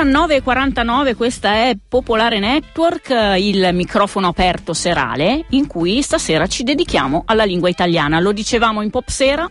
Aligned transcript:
Sono 0.00 0.24
le 0.24 0.38
19.49, 0.38 1.14
questa 1.14 1.52
è 1.52 1.76
Popolare 1.86 2.38
Network, 2.38 3.10
il 3.36 3.68
microfono 3.74 4.28
aperto 4.28 4.72
serale 4.72 5.44
in 5.50 5.66
cui 5.66 6.00
stasera 6.00 6.46
ci 6.46 6.62
dedichiamo 6.62 7.24
alla 7.26 7.44
lingua 7.44 7.68
italiana. 7.68 8.18
Lo 8.18 8.32
dicevamo 8.32 8.80
in 8.80 8.88
Pop 8.88 9.08
Sera. 9.08 9.46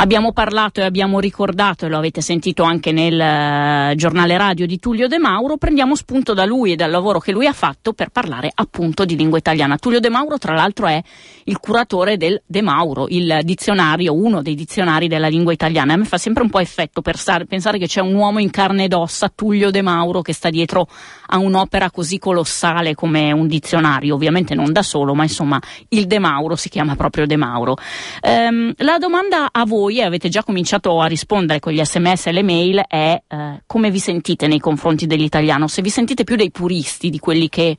Abbiamo 0.00 0.32
parlato 0.32 0.80
e 0.80 0.84
abbiamo 0.84 1.20
ricordato, 1.20 1.84
e 1.84 1.90
lo 1.90 1.98
avete 1.98 2.22
sentito 2.22 2.62
anche 2.62 2.90
nel 2.90 3.92
uh, 3.92 3.94
giornale 3.96 4.38
radio 4.38 4.64
di 4.64 4.78
Tullio 4.78 5.08
De 5.08 5.18
Mauro, 5.18 5.58
prendiamo 5.58 5.94
spunto 5.94 6.32
da 6.32 6.46
lui 6.46 6.72
e 6.72 6.76
dal 6.76 6.90
lavoro 6.90 7.18
che 7.18 7.32
lui 7.32 7.46
ha 7.46 7.52
fatto 7.52 7.92
per 7.92 8.08
parlare 8.08 8.50
appunto 8.54 9.04
di 9.04 9.14
lingua 9.14 9.36
italiana. 9.36 9.76
Tullio 9.76 10.00
De 10.00 10.08
Mauro, 10.08 10.38
tra 10.38 10.54
l'altro, 10.54 10.86
è 10.86 11.02
il 11.44 11.58
curatore 11.58 12.16
del 12.16 12.40
De 12.46 12.62
Mauro, 12.62 13.08
il 13.10 13.40
dizionario, 13.42 14.14
uno 14.14 14.40
dei 14.40 14.54
dizionari 14.54 15.06
della 15.06 15.28
lingua 15.28 15.52
italiana. 15.52 15.92
A 15.92 15.96
me 15.96 16.06
fa 16.06 16.16
sempre 16.16 16.44
un 16.44 16.48
po' 16.48 16.60
effetto 16.60 17.02
pensare, 17.02 17.44
che 17.76 17.86
c'è 17.86 18.00
un 18.00 18.14
uomo 18.14 18.38
in 18.38 18.48
carne 18.48 18.84
ed 18.84 18.94
ossa, 18.94 19.30
Tullio 19.32 19.70
De 19.70 19.82
Mauro, 19.82 20.22
che 20.22 20.32
sta 20.32 20.48
dietro 20.48 20.88
a 21.26 21.36
un'opera 21.36 21.90
così 21.90 22.18
colossale 22.18 22.94
come 22.94 23.32
un 23.32 23.46
dizionario, 23.46 24.14
ovviamente 24.14 24.54
non 24.54 24.72
da 24.72 24.82
solo, 24.82 25.14
ma 25.14 25.24
insomma 25.24 25.60
il 25.88 26.06
De 26.06 26.18
Mauro 26.18 26.56
si 26.56 26.70
chiama 26.70 26.96
proprio 26.96 27.26
De 27.26 27.36
Mauro. 27.36 27.76
Um, 28.22 28.72
la 28.78 28.96
domanda 28.96 29.48
a 29.52 29.66
voi 29.66 29.88
voi 29.90 30.02
avete 30.02 30.28
già 30.28 30.44
cominciato 30.44 31.00
a 31.00 31.06
rispondere 31.06 31.58
con 31.58 31.72
gli 31.72 31.84
sms 31.84 32.28
e 32.28 32.32
le 32.32 32.44
mail 32.44 32.80
è 32.86 33.20
eh, 33.26 33.62
come 33.66 33.90
vi 33.90 33.98
sentite 33.98 34.46
nei 34.46 34.60
confronti 34.60 35.06
dell'italiano, 35.06 35.66
se 35.66 35.82
vi 35.82 35.90
sentite 35.90 36.22
più 36.22 36.36
dei 36.36 36.52
puristi, 36.52 37.10
di 37.10 37.18
quelli 37.18 37.48
che 37.48 37.76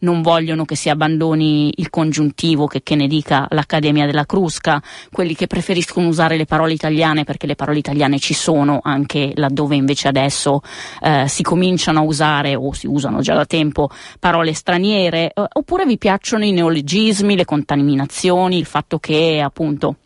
non 0.00 0.22
vogliono 0.22 0.64
che 0.64 0.74
si 0.74 0.88
abbandoni 0.88 1.72
il 1.76 1.88
congiuntivo, 1.88 2.66
che, 2.66 2.82
che 2.82 2.96
ne 2.96 3.06
dica 3.06 3.46
l'Accademia 3.50 4.06
della 4.06 4.26
Crusca, 4.26 4.82
quelli 5.12 5.36
che 5.36 5.46
preferiscono 5.46 6.08
usare 6.08 6.36
le 6.36 6.46
parole 6.46 6.72
italiane 6.72 7.22
perché 7.22 7.46
le 7.46 7.54
parole 7.54 7.78
italiane 7.78 8.18
ci 8.18 8.34
sono 8.34 8.80
anche 8.82 9.30
laddove 9.36 9.76
invece 9.76 10.08
adesso 10.08 10.62
eh, 11.00 11.28
si 11.28 11.44
cominciano 11.44 12.00
a 12.00 12.02
usare 12.02 12.56
o 12.56 12.72
si 12.72 12.88
usano 12.88 13.20
già 13.20 13.34
da 13.34 13.46
tempo 13.46 13.88
parole 14.18 14.52
straniere, 14.52 15.32
eh, 15.32 15.44
oppure 15.52 15.86
vi 15.86 15.96
piacciono 15.96 16.44
i 16.44 16.50
neologismi, 16.50 17.36
le 17.36 17.44
contaminazioni, 17.44 18.58
il 18.58 18.66
fatto 18.66 18.98
che 18.98 19.40
appunto 19.40 19.98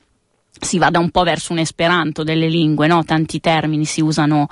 si 0.61 0.79
vada 0.79 0.99
un 0.99 1.11
po' 1.11 1.23
verso 1.23 1.53
un 1.53 1.59
esperanto 1.59 2.23
delle 2.23 2.49
lingue, 2.49 2.87
no? 2.87 3.05
tanti 3.05 3.41
termini 3.41 3.85
si 3.85 4.01
usano 4.01 4.47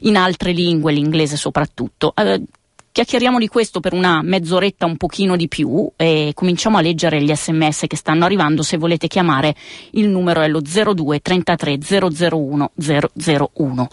in 0.00 0.16
altre 0.16 0.52
lingue, 0.52 0.92
l'inglese 0.92 1.36
soprattutto. 1.36 2.12
Eh, 2.16 2.42
chiacchieriamo 2.92 3.38
di 3.38 3.48
questo 3.48 3.80
per 3.80 3.92
una 3.92 4.20
mezz'oretta 4.22 4.86
un 4.86 4.96
pochino 4.96 5.36
di 5.36 5.48
più 5.48 5.88
e 5.96 6.32
cominciamo 6.34 6.78
a 6.78 6.80
leggere 6.80 7.22
gli 7.22 7.34
sms 7.34 7.84
che 7.86 7.96
stanno 7.96 8.24
arrivando. 8.24 8.62
Se 8.62 8.76
volete 8.76 9.06
chiamare 9.06 9.54
il 9.92 10.08
numero 10.08 10.40
è 10.40 10.48
lo 10.48 10.60
02 10.60 11.20
33 11.20 11.78
001 11.78 12.72
001 12.74 13.88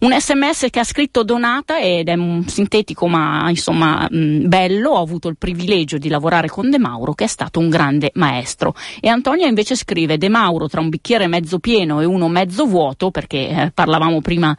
un 0.00 0.14
sms 0.16 0.68
che 0.70 0.78
ha 0.78 0.84
scritto 0.84 1.24
Donata 1.24 1.80
ed 1.80 2.08
è 2.08 2.14
un 2.14 2.46
sintetico 2.46 3.08
ma 3.08 3.48
insomma 3.48 4.06
mh, 4.08 4.46
bello, 4.46 4.90
ho 4.90 5.02
avuto 5.02 5.26
il 5.26 5.36
privilegio 5.36 5.98
di 5.98 6.08
lavorare 6.08 6.48
con 6.48 6.70
De 6.70 6.78
Mauro 6.78 7.14
che 7.14 7.24
è 7.24 7.26
stato 7.26 7.58
un 7.58 7.68
grande 7.68 8.12
maestro. 8.14 8.74
E 9.00 9.08
Antonia 9.08 9.48
invece 9.48 9.74
scrive 9.74 10.16
De 10.16 10.28
Mauro 10.28 10.68
tra 10.68 10.80
un 10.80 10.88
bicchiere 10.88 11.26
mezzo 11.26 11.58
pieno 11.58 12.00
e 12.00 12.04
uno 12.04 12.28
mezzo 12.28 12.64
vuoto 12.64 13.10
perché 13.10 13.48
eh, 13.48 13.70
parlavamo 13.74 14.20
prima 14.20 14.56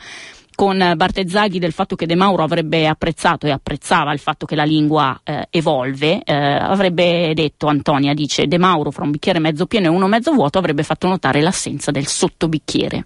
con 0.59 0.91
Bartezzaghi 0.97 1.57
del 1.57 1.71
fatto 1.71 1.95
che 1.95 2.05
De 2.05 2.15
Mauro 2.15 2.43
avrebbe 2.43 2.85
apprezzato 2.85 3.47
e 3.47 3.49
apprezzava 3.49 4.11
il 4.11 4.19
fatto 4.19 4.45
che 4.45 4.57
la 4.57 4.65
lingua 4.65 5.17
eh, 5.23 5.47
evolve, 5.51 6.21
eh, 6.21 6.33
avrebbe 6.33 7.31
detto, 7.33 7.67
Antonia 7.67 8.13
dice, 8.13 8.45
De 8.45 8.57
Mauro 8.57 8.91
fra 8.91 9.05
un 9.05 9.11
bicchiere 9.11 9.39
mezzo 9.39 9.67
pieno 9.67 9.85
e 9.85 9.89
uno 9.89 10.09
mezzo 10.09 10.33
vuoto 10.33 10.57
avrebbe 10.57 10.83
fatto 10.83 11.07
notare 11.07 11.39
l'assenza 11.39 11.91
del 11.91 12.07
sottobicchiere. 12.07 13.05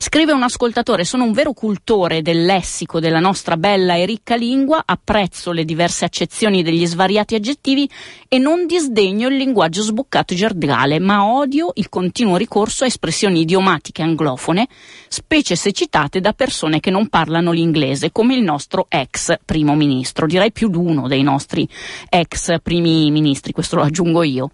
Scrive 0.00 0.30
un 0.30 0.44
ascoltatore, 0.44 1.04
sono 1.04 1.24
un 1.24 1.32
vero 1.32 1.52
cultore 1.52 2.22
del 2.22 2.44
lessico 2.44 3.00
della 3.00 3.18
nostra 3.18 3.56
bella 3.56 3.96
e 3.96 4.06
ricca 4.06 4.36
lingua, 4.36 4.84
apprezzo 4.86 5.50
le 5.50 5.64
diverse 5.64 6.04
accezioni 6.04 6.62
degli 6.62 6.86
svariati 6.86 7.34
aggettivi 7.34 7.90
e 8.28 8.38
non 8.38 8.66
disdegno 8.66 9.26
il 9.26 9.34
linguaggio 9.34 9.82
sboccato 9.82 10.36
gergale, 10.36 11.00
ma 11.00 11.26
odio 11.26 11.72
il 11.74 11.88
continuo 11.88 12.36
ricorso 12.36 12.84
a 12.84 12.86
espressioni 12.86 13.40
idiomatiche 13.40 14.02
anglofone, 14.02 14.68
specie 15.08 15.56
se 15.56 15.72
citate 15.72 16.20
da 16.20 16.32
persone 16.32 16.78
che 16.78 16.90
non 16.90 17.08
parlano 17.08 17.50
l'inglese, 17.50 18.12
come 18.12 18.36
il 18.36 18.42
nostro 18.44 18.86
ex 18.88 19.34
primo 19.44 19.74
ministro, 19.74 20.28
direi 20.28 20.52
più 20.52 20.68
di 20.68 20.76
uno 20.76 21.08
dei 21.08 21.24
nostri 21.24 21.68
ex 22.08 22.60
primi 22.62 23.10
ministri, 23.10 23.50
questo 23.50 23.74
lo 23.74 23.82
aggiungo 23.82 24.22
io. 24.22 24.50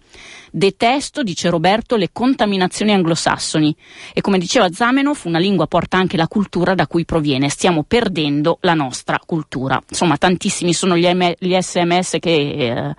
Detesto, 0.55 1.21
dice 1.21 1.49
Roberto, 1.49 1.97
le 1.97 2.11
contaminazioni 2.13 2.93
anglosassoni 2.93 3.75
e 4.13 4.21
come 4.21 4.37
diceva 4.37 4.71
Zamenhof, 4.71 5.25
una 5.25 5.37
lingua 5.37 5.67
porta 5.67 5.97
anche 5.97 6.15
la 6.15 6.29
cultura 6.29 6.73
da 6.73 6.87
cui 6.87 7.03
proviene. 7.03 7.49
Stiamo 7.49 7.83
perdendo 7.83 8.59
la 8.61 8.73
nostra 8.73 9.19
cultura. 9.19 9.81
Insomma, 9.89 10.15
tantissimi 10.15 10.71
sono 10.71 10.95
gli, 10.95 11.05
M- 11.05 11.33
gli 11.37 11.57
sms 11.59 12.15
che 12.21 12.31
eh, 12.31 12.95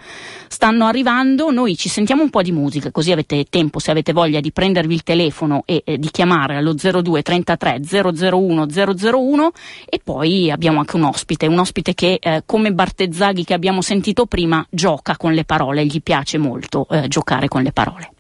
stanno 0.48 0.84
arrivando. 0.84 1.50
Noi 1.50 1.78
ci 1.78 1.88
sentiamo 1.88 2.22
un 2.22 2.28
po' 2.28 2.42
di 2.42 2.52
musica, 2.52 2.90
così 2.90 3.10
avete 3.10 3.46
tempo, 3.48 3.78
se 3.78 3.90
avete 3.90 4.12
voglia, 4.12 4.40
di 4.40 4.52
prendervi 4.52 4.92
il 4.92 5.02
telefono 5.02 5.62
e 5.64 5.80
eh, 5.86 5.96
di 5.96 6.10
chiamare 6.10 6.56
allo 6.56 6.74
02 6.74 7.22
33 7.22 7.80
001 7.90 8.66
001 8.66 9.50
e 9.88 9.98
poi 10.04 10.50
abbiamo 10.50 10.80
anche 10.80 10.96
un 10.96 11.04
ospite, 11.04 11.46
un 11.46 11.58
ospite 11.58 11.94
che 11.94 12.18
eh, 12.20 12.42
come 12.44 12.74
Bartezzaghi 12.74 13.44
che 13.44 13.54
abbiamo 13.54 13.80
sentito 13.80 14.26
prima 14.26 14.62
gioca 14.68 15.16
con 15.16 15.32
le 15.32 15.44
parole, 15.46 15.86
gli 15.86 16.02
piace 16.02 16.36
molto 16.36 16.86
eh, 16.90 17.08
giocare 17.08 17.44
con 17.48 17.62
le 17.62 17.72
parole. 17.72 18.10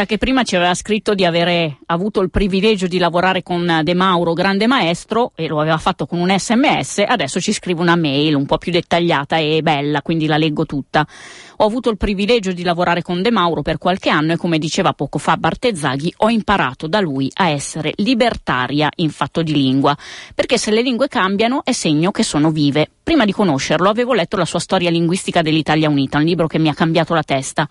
Donata 0.00 0.16
che 0.16 0.24
prima 0.24 0.44
ci 0.44 0.56
aveva 0.56 0.72
scritto 0.72 1.14
di 1.14 1.26
avere 1.26 1.78
avuto 1.86 2.22
il 2.22 2.30
privilegio 2.30 2.86
di 2.86 2.96
lavorare 2.96 3.42
con 3.42 3.80
De 3.82 3.92
Mauro, 3.92 4.32
grande 4.32 4.66
maestro, 4.66 5.32
e 5.34 5.46
lo 5.46 5.60
aveva 5.60 5.76
fatto 5.76 6.06
con 6.06 6.18
un 6.18 6.34
sms, 6.34 7.04
adesso 7.06 7.38
ci 7.38 7.52
scrive 7.52 7.82
una 7.82 7.96
mail 7.96 8.34
un 8.34 8.46
po' 8.46 8.56
più 8.56 8.72
dettagliata 8.72 9.36
e 9.36 9.60
bella, 9.62 10.00
quindi 10.00 10.26
la 10.26 10.38
leggo 10.38 10.64
tutta. 10.64 11.06
Ho 11.56 11.66
avuto 11.66 11.90
il 11.90 11.98
privilegio 11.98 12.52
di 12.52 12.62
lavorare 12.62 13.02
con 13.02 13.20
De 13.20 13.30
Mauro 13.30 13.60
per 13.60 13.76
qualche 13.76 14.08
anno 14.08 14.32
e 14.32 14.36
come 14.38 14.56
diceva 14.56 14.94
poco 14.94 15.18
fa 15.18 15.36
Bartezzaghi 15.36 16.14
ho 16.18 16.30
imparato 16.30 16.86
da 16.86 17.00
lui 17.00 17.30
a 17.34 17.48
essere 17.48 17.92
libertaria 17.96 18.88
in 18.96 19.10
fatto 19.10 19.42
di 19.42 19.52
lingua, 19.52 19.94
perché 20.34 20.56
se 20.56 20.70
le 20.70 20.80
lingue 20.80 21.08
cambiano 21.08 21.60
è 21.62 21.72
segno 21.72 22.10
che 22.10 22.22
sono 22.22 22.50
vive. 22.50 22.88
Prima 23.02 23.26
di 23.26 23.32
conoscerlo 23.32 23.90
avevo 23.90 24.14
letto 24.14 24.36
la 24.36 24.44
sua 24.44 24.60
storia 24.60 24.88
linguistica 24.88 25.42
dell'Italia 25.42 25.90
Unita, 25.90 26.16
un 26.16 26.24
libro 26.24 26.46
che 26.46 26.58
mi 26.58 26.68
ha 26.68 26.74
cambiato 26.74 27.12
la 27.12 27.24
testa, 27.24 27.68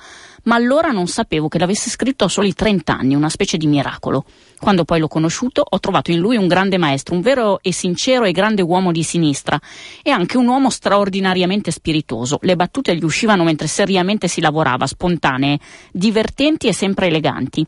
ma 0.50 0.56
allora 0.56 0.90
non 0.90 1.06
sapevo 1.06 1.48
che 1.48 1.60
l'avesse 1.60 1.92
scritto 1.92 2.26
a 2.26 2.28
soli 2.28 2.56
30 2.56 2.98
anni, 2.98 3.14
una 3.14 3.30
specie 3.30 3.56
di 3.56 3.68
miracolo. 3.68 4.26
Quando 4.60 4.84
poi 4.84 5.00
l'ho 5.00 5.08
conosciuto 5.08 5.64
ho 5.68 5.80
trovato 5.80 6.10
in 6.10 6.18
lui 6.18 6.38
un 6.38 6.48
grande 6.48 6.78
maestro, 6.78 7.14
un 7.14 7.22
vero 7.22 7.60
e 7.62 7.72
sincero 7.72 8.26
e 8.26 8.32
grande 8.32 8.64
uomo 8.64 8.92
di 8.92 9.04
sinistra 9.04 9.62
e 10.02 10.10
anche 10.10 10.38
un 10.38 10.48
uomo 10.48 10.72
straordinariamente 10.72 11.70
spiritoso. 11.70 12.40
Le 12.42 12.56
battute 12.56 12.96
gli 12.96 13.04
uscivano 13.04 13.44
mentre 13.44 13.68
seriamente 13.68 14.28
si 14.28 14.42
lavorava, 14.42 14.88
spontanee, 14.88 15.60
divertenti 15.94 16.68
e 16.68 16.74
sempre 16.74 17.08
eleganti. 17.08 17.66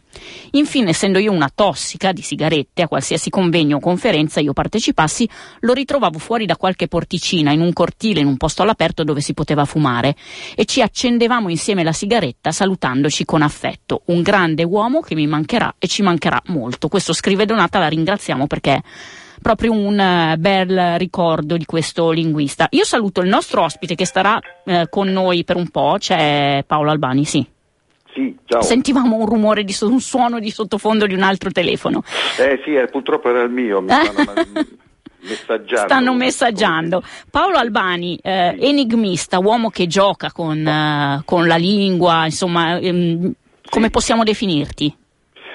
Infine, 0.52 0.90
essendo 0.90 1.20
io 1.20 1.32
una 1.32 1.52
tossica 1.54 2.12
di 2.12 2.24
sigarette, 2.24 2.82
a 2.82 2.88
qualsiasi 2.88 3.30
convegno 3.30 3.78
o 3.78 3.80
conferenza 3.80 4.40
io 4.40 4.54
partecipassi, 4.54 5.30
lo 5.60 5.74
ritrovavo 5.74 6.18
fuori 6.18 6.48
da 6.48 6.58
qualche 6.58 6.88
porticina, 6.88 7.52
in 7.52 7.62
un 7.62 7.74
cortile, 7.74 8.22
in 8.22 8.28
un 8.28 8.38
posto 8.38 8.64
all'aperto 8.64 9.04
dove 9.04 9.22
si 9.22 9.36
poteva 9.36 9.66
fumare 9.66 10.16
e 10.56 10.66
ci 10.66 10.82
accendevamo 10.82 11.48
insieme 11.48 11.84
la 11.84 11.94
sigaretta 11.94 12.52
salutandoci 12.72 13.26
con 13.26 13.42
affetto. 13.42 14.04
Un 14.06 14.22
grande 14.22 14.64
uomo 14.64 15.02
che 15.02 15.16
mi 15.16 15.28
mancherà 15.28 15.76
e 15.78 15.88
ci 15.88 16.02
mancherà 16.02 16.42
molto. 16.48 16.88
Questo 16.88 17.14
scrive 17.14 17.46
Donata, 17.46 17.80
la 17.80 17.88
ringraziamo 17.88 18.48
perché 18.48 18.76
è 18.76 18.82
proprio 19.42 19.74
un 19.74 20.00
uh, 20.00 20.38
bel 20.38 20.98
ricordo 20.98 21.58
di 21.58 21.66
questo 21.66 22.12
linguista. 22.12 22.68
Io 22.72 22.86
saluto 22.86 23.22
il 23.22 23.28
nostro 23.28 23.64
ospite 23.64 23.96
che 23.96 24.06
starà 24.06 24.40
uh, 24.64 24.84
con 24.90 25.10
noi 25.10 25.44
per 25.44 25.58
un 25.58 25.70
po', 25.70 25.98
c'è 26.00 26.64
Paolo 26.66 26.92
Albani, 26.92 27.26
sì. 27.26 27.46
Sì, 28.14 28.36
ciao. 28.46 28.62
Sentivamo 28.62 29.16
un 29.16 29.26
rumore, 29.26 29.64
di, 29.64 29.74
un 29.82 30.02
suono 30.02 30.40
di 30.40 30.50
sottofondo 30.50 31.08
di 31.08 31.14
un 31.14 31.22
altro 31.22 31.50
telefono. 31.50 32.04
Eh 32.38 32.62
sì, 32.64 32.74
eh, 32.74 32.88
purtroppo 32.88 33.30
era 33.30 33.42
il 33.42 33.50
mio, 33.50 33.82
mi 33.82 33.88
messaggiando. 35.22 35.88
Stanno 35.88 36.14
messaggiando. 36.14 37.04
Paolo 37.30 37.58
Albani, 37.58 38.20
eh, 38.22 38.56
sì. 38.58 38.66
enigmista, 38.66 39.40
uomo 39.40 39.70
che 39.70 39.88
gioca 39.88 40.32
con, 40.32 40.60
uh, 40.66 41.24
con 41.26 41.48
la 41.48 41.58
lingua, 41.58 42.26
insomma, 42.26 42.78
ehm, 42.78 43.32
come 43.70 43.86
sì. 43.86 43.92
possiamo 43.92 44.24
definirti? 44.24 44.96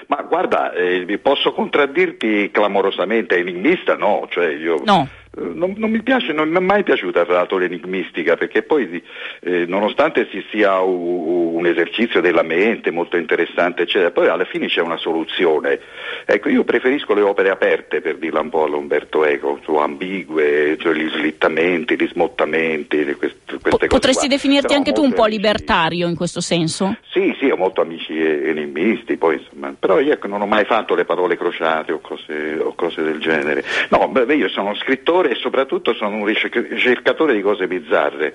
Ma 0.09 0.23
guarda, 0.23 0.73
eh, 0.73 1.19
posso 1.21 1.53
contraddirti 1.53 2.51
clamorosamente, 2.53 3.37
enigmista 3.37 3.97
no, 3.97 4.27
cioè 4.31 4.49
io... 4.55 4.81
No. 4.85 5.09
Non, 5.38 5.75
non, 5.77 5.91
mi 5.91 6.03
piace, 6.03 6.33
non 6.33 6.49
mi 6.49 6.56
è 6.56 6.61
mai 6.61 6.83
piaciuta 6.83 7.25
tra 7.25 7.35
l'altro 7.35 7.59
l'enigmistica 7.59 8.37
perché 8.37 8.62
poi 8.62 9.03
eh, 9.41 9.67
nonostante 9.67 10.29
si 10.31 10.43
sia 10.50 10.81
un, 10.81 11.56
un, 11.56 11.67
esercizio 11.67 12.23
della 12.23 12.43
mente 12.43 12.91
molto 12.91 13.19
interessante 13.19 13.83
eccetera, 13.83 14.11
poi 14.11 14.29
alla 14.29 14.47
fine 14.47 14.67
c'è 14.67 14.81
una 14.81 14.97
soluzione. 14.97 15.79
Ecco, 16.25 16.49
io 16.49 16.65
preferisco 16.65 17.12
le 17.12 17.21
opere 17.21 17.50
aperte 17.50 18.00
per 18.00 18.17
dirla 18.17 18.41
un 18.41 18.49
po' 18.49 18.65
all'Umberto 18.65 19.25
Eco, 19.25 19.59
ambigue, 19.79 20.77
cioè 20.79 20.94
gli 20.94 21.09
slittamenti, 21.11 21.97
gli 21.97 22.09
smottamenti, 22.09 23.05
queste, 23.15 23.59
queste 23.61 23.69
cose. 23.69 23.87
Potresti 23.87 24.29
definirti 24.29 24.67
però 24.69 24.79
anche 24.79 24.93
tu 24.93 25.03
un 25.03 25.12
po' 25.12 25.27
libertario 25.27 26.09
in 26.09 26.17
questo 26.17 26.40
senso? 26.40 26.97
Sì, 27.11 27.35
sì, 27.38 27.49
ho 27.49 27.57
molto 27.57 27.81
amici 27.81 28.19
enigmisti, 28.19 29.16
poi, 29.16 29.37
insomma, 29.37 29.75
però 29.78 30.00
io 30.00 30.12
ecco, 30.12 30.26
non 30.26 30.40
ho 30.40 30.47
mai 30.47 30.64
fatto 30.64 30.95
le 30.95 31.05
parole 31.05 31.37
crociate 31.37 31.93
o 31.93 32.00
cose, 32.00 32.59
o 32.59 32.75
cose 32.75 33.02
del 33.02 33.19
genere. 33.19 33.64
No, 33.90 34.09
beh, 34.09 34.35
io 34.35 34.49
sono 34.49 34.75
scrittore 34.75 35.25
e 35.30 35.35
soprattutto 35.35 35.95
sono 35.95 36.16
un 36.16 36.25
ricercatore 36.26 37.35
di 37.35 37.42
cose 37.42 37.66
bizzarre. 37.66 38.35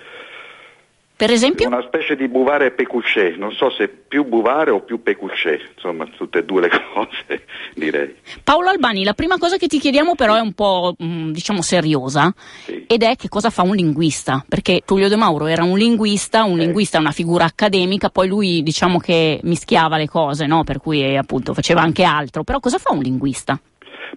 Per 1.21 1.29
esempio? 1.29 1.67
Una 1.67 1.83
specie 1.83 2.15
di 2.15 2.27
buvare 2.27 2.71
pecucce, 2.71 3.35
non 3.37 3.51
so 3.51 3.69
se 3.69 3.89
più 3.89 4.25
buvare 4.25 4.71
o 4.71 4.79
più 4.79 5.03
pecucce, 5.03 5.69
insomma 5.75 6.07
tutte 6.17 6.39
e 6.39 6.43
due 6.45 6.61
le 6.61 6.69
cose 6.91 7.45
direi. 7.75 8.15
Paolo 8.43 8.69
Albani, 8.69 9.03
la 9.03 9.13
prima 9.13 9.37
cosa 9.37 9.57
che 9.57 9.67
ti 9.67 9.77
chiediamo 9.77 10.15
però 10.15 10.33
è 10.33 10.39
un 10.39 10.53
po' 10.53 10.95
mm, 10.99 11.29
diciamo 11.29 11.61
seriosa 11.61 12.33
sì. 12.65 12.85
ed 12.87 13.03
è 13.03 13.15
che 13.15 13.29
cosa 13.29 13.51
fa 13.51 13.61
un 13.61 13.75
linguista, 13.75 14.43
perché 14.49 14.81
Tullio 14.83 15.09
De 15.09 15.15
Mauro 15.15 15.45
era 15.45 15.63
un 15.63 15.77
linguista, 15.77 16.43
un 16.43 16.59
eh. 16.59 16.63
linguista 16.63 16.97
è 16.97 17.01
una 17.01 17.11
figura 17.11 17.45
accademica, 17.45 18.09
poi 18.09 18.27
lui 18.27 18.63
diciamo 18.63 18.97
che 18.97 19.39
mischiava 19.43 19.97
le 19.97 20.07
cose, 20.07 20.47
no? 20.47 20.63
per 20.63 20.79
cui 20.79 21.15
appunto 21.15 21.53
faceva 21.53 21.81
anche 21.81 22.01
altro, 22.01 22.43
però 22.43 22.59
cosa 22.59 22.79
fa 22.79 22.93
un 22.93 23.01
linguista? 23.03 23.59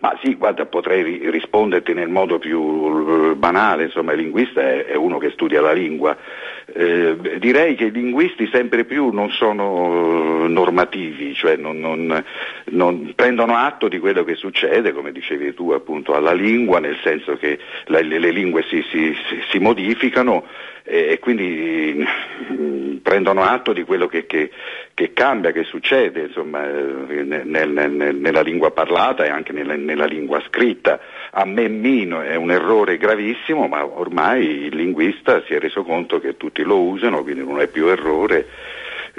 Ma 0.01 0.19
sì, 0.23 0.35
guarda, 0.35 0.67
potrei 0.67 1.31
risponderti 1.31 1.93
nel 1.93 2.09
modo 2.09 2.39
più 2.39 3.31
eh, 3.31 3.35
banale, 3.37 3.85
insomma 3.85 4.13
il 4.13 4.21
linguista 4.21 4.61
è, 4.61 4.87
è 4.87 4.95
uno 4.95 5.19
che 5.19 5.31
studia 5.31 5.61
la 5.61 5.73
lingua. 5.73 6.17
Eh, 6.67 7.39
direi 7.39 7.75
che 7.75 7.85
i 7.85 7.91
linguisti 7.91 8.49
sempre 8.51 8.85
più 8.85 9.11
non 9.11 9.31
sono 9.31 10.47
normativi, 10.49 11.35
cioè 11.35 11.57
non, 11.57 11.79
non, 11.79 12.25
non, 12.71 13.13
prendono 13.15 13.55
atto 13.57 13.89
di 13.89 13.99
quello 13.99 14.25
che 14.25 14.35
succede, 14.35 14.93
come 14.93 15.13
dicevi 15.13 15.53
tu 15.53 15.71
appunto, 15.73 16.15
alla 16.15 16.33
lingua, 16.33 16.79
nel 16.79 16.97
senso 17.03 17.37
che 17.37 17.59
le, 17.87 18.03
le 18.03 18.31
lingue 18.31 18.65
si, 18.69 18.83
si, 18.91 19.15
si 19.51 19.59
modificano 19.59 20.45
e 20.87 21.19
quindi 21.19 22.07
mm, 22.53 22.97
prendono 22.97 23.43
atto 23.43 23.73
di 23.73 23.85
quello 23.85 24.07
che, 24.07 24.27
che, 24.27 24.51
che 24.93 25.15
cambia, 25.15 25.51
che 25.51 25.65
succede 25.65 26.25
insomma, 26.25 26.63
eh, 26.69 27.23
nel, 27.23 27.71
nel, 27.71 28.15
nella 28.15 28.43
lingua 28.43 28.71
parlata 28.71 29.25
e 29.25 29.31
anche 29.31 29.53
nella, 29.53 29.77
nella, 29.77 30.05
lingua 30.05 30.43
scritta. 30.47 31.01
A 31.31 31.47
me 31.47 31.69
meno 31.69 32.21
è 32.21 32.35
un 32.35 32.51
errore 32.51 32.99
gravissimo, 32.99 33.67
ma 33.67 33.83
ormai 33.83 34.67
il 34.67 34.77
linguista 34.77 35.43
si 35.47 35.55
è 35.55 35.59
reso 35.59 35.85
conto 35.85 36.21
che 36.21 36.37
tutti 36.37 36.54
lo 36.63 36.81
usano, 36.81 37.23
quindi 37.23 37.45
non 37.45 37.61
è 37.61 37.67
più 37.67 37.89
errore 37.89 38.47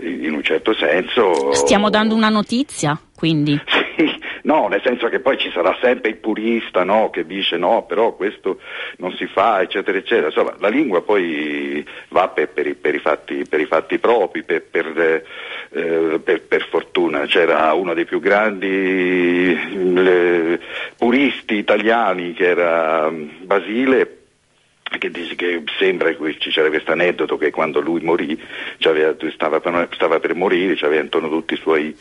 in 0.01 0.33
un 0.33 0.43
certo 0.43 0.73
senso. 0.73 1.53
Stiamo 1.53 1.89
dando 1.89 2.15
una 2.15 2.29
notizia, 2.29 2.99
quindi. 3.15 3.59
Sì, 3.95 4.11
no, 4.41 4.67
nel 4.67 4.81
senso 4.83 5.07
che 5.07 5.21
poi 5.21 5.37
ci 5.37 5.49
sarà 5.53 5.77
sempre 5.81 6.09
il 6.09 6.17
purista 6.17 6.83
no, 6.83 7.09
che 7.09 7.25
dice 7.25 7.55
no, 7.55 7.85
però 7.85 8.13
questo 8.13 8.59
non 8.97 9.13
si 9.13 9.25
fa, 9.25 9.61
eccetera, 9.61 9.97
eccetera. 9.97 10.27
Insomma, 10.27 10.53
la 10.59 10.67
lingua 10.67 11.01
poi 11.01 11.81
va 12.09 12.27
per, 12.27 12.49
per, 12.49 12.67
i, 12.67 12.75
per, 12.75 12.93
i, 12.93 12.99
fatti, 12.99 13.45
per 13.47 13.61
i, 13.61 13.65
fatti, 13.67 13.99
propri, 13.99 14.43
per, 14.43 15.23
eh, 15.69 16.19
per, 16.19 16.67
fortuna. 16.69 17.25
C'era 17.25 17.71
uno 17.71 17.93
dei 17.93 18.03
più 18.03 18.19
grandi 18.19 19.93
le, 19.93 20.59
puristi 20.97 21.55
italiani 21.55 22.33
che 22.33 22.47
era 22.47 23.09
Basile 23.09 24.24
che, 24.97 25.11
dice 25.11 25.35
che 25.35 25.63
sembra 25.77 26.13
che 26.13 26.37
c'era 26.37 26.69
questo 26.69 26.91
aneddoto 26.91 27.37
che 27.37 27.51
quando 27.51 27.79
lui 27.79 28.01
morì, 28.01 28.39
stava 28.77 29.59
per, 29.59 29.89
stava 29.91 30.19
per 30.19 30.35
morire, 30.35 30.75
c'aveva 30.75 31.01
intorno 31.01 31.29
tutti 31.29 31.53
i 31.53 31.57
suoi 31.57 31.95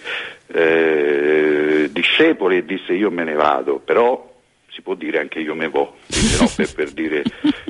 eh, 0.48 1.88
discepoli 1.90 2.58
e 2.58 2.64
disse 2.64 2.92
io 2.92 3.10
me 3.10 3.24
ne 3.24 3.34
vado, 3.34 3.78
però 3.78 4.32
si 4.68 4.82
può 4.82 4.94
dire 4.94 5.20
anche 5.20 5.38
io 5.38 5.54
me 5.54 5.68
vo, 5.68 5.96
no, 6.40 6.50
per, 6.56 6.74
per, 6.74 6.90
dire 6.90 7.22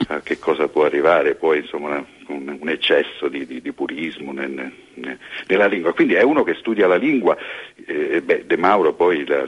a 0.09 0.21
che 0.21 0.39
cosa 0.39 0.69
può 0.69 0.85
arrivare 0.85 1.35
poi 1.35 1.59
insomma 1.59 2.03
un, 2.29 2.57
un 2.59 2.69
eccesso 2.71 3.29
di, 3.29 3.47
di, 3.47 3.61
di 3.61 3.73
purismo 3.73 4.33
nel, 4.33 4.73
nel, 4.95 5.19
nella 5.47 5.67
lingua. 5.67 5.93
Quindi 5.93 6.15
è 6.15 6.23
uno 6.23 6.43
che 6.43 6.55
studia 6.55 6.87
la 6.87 6.97
lingua, 6.97 7.37
eh, 7.87 8.23
beh, 8.23 8.47
De 8.47 8.57
Mauro 8.57 8.95
poi 8.95 9.27
la, 9.27 9.45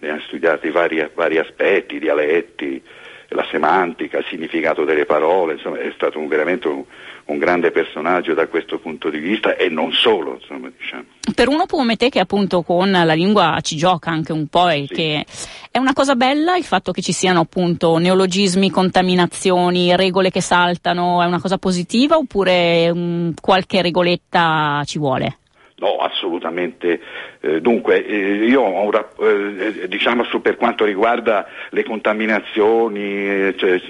ne 0.00 0.10
ha 0.10 0.20
studiati 0.26 0.70
vari, 0.70 1.08
vari 1.14 1.38
aspetti, 1.38 1.98
dialetti, 1.98 2.82
la 3.30 3.46
semantica, 3.50 4.18
il 4.18 4.24
significato 4.28 4.84
delle 4.84 5.04
parole, 5.04 5.54
insomma 5.54 5.78
è 5.78 5.92
stato 5.94 6.18
un, 6.18 6.26
veramente 6.26 6.66
un, 6.66 6.82
un, 7.26 7.38
grande 7.38 7.70
personaggio 7.70 8.34
da 8.34 8.48
questo 8.48 8.78
punto 8.78 9.08
di 9.08 9.18
vista 9.18 9.56
e 9.56 9.68
non 9.68 9.92
solo. 9.92 10.38
Insomma, 10.40 10.70
diciamo. 10.76 11.04
Per 11.34 11.48
uno 11.48 11.66
come 11.66 11.96
te 11.96 12.08
che 12.08 12.18
appunto 12.18 12.62
con 12.62 12.90
la 12.90 13.14
lingua 13.14 13.58
ci 13.62 13.76
gioca 13.76 14.10
anche 14.10 14.32
un 14.32 14.48
po' 14.48 14.68
e 14.68 14.86
sì. 14.88 14.94
che 14.94 15.24
è 15.70 15.78
una 15.78 15.92
cosa 15.92 16.16
bella 16.16 16.56
il 16.56 16.64
fatto 16.64 16.90
che 16.90 17.02
ci 17.02 17.12
siano 17.12 17.40
appunto 17.40 17.98
neologismi, 17.98 18.70
contaminazioni, 18.70 19.94
regole 19.94 20.30
che 20.30 20.40
saltano, 20.40 21.22
è 21.22 21.26
una 21.26 21.40
cosa 21.40 21.58
positiva 21.58 22.16
oppure 22.16 22.90
um, 22.90 23.32
qualche 23.40 23.80
regoletta 23.80 24.82
ci 24.84 24.98
vuole? 24.98 25.39
No, 25.80 25.96
assolutamente. 25.96 27.00
Eh, 27.40 27.62
dunque, 27.62 28.04
eh, 28.04 28.44
io 28.44 28.60
ho 28.60 28.82
un, 28.82 29.04
eh, 29.18 29.88
diciamo 29.88 30.24
su, 30.24 30.42
per 30.42 30.56
quanto 30.56 30.84
riguarda 30.84 31.46
le 31.70 31.84
contaminazioni, 31.84 33.00
eh, 33.00 33.54
cioè, 33.56 33.80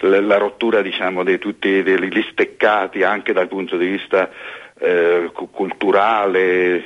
la, 0.00 0.20
la, 0.20 0.36
rottura 0.38 0.80
diciamo, 0.80 1.24
di 1.24 1.38
tutti 1.38 1.68
gli 1.68 2.24
steccati 2.30 3.02
anche 3.02 3.32
dal 3.32 3.48
punto 3.48 3.76
di 3.76 3.86
vista 3.86 4.30
eh, 4.78 5.32
culturale, 5.50 6.76
eh, 6.76 6.82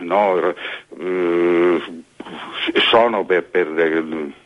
no, 0.00 0.54
sono 2.90 3.24
per, 3.24 3.44
per, 3.44 3.72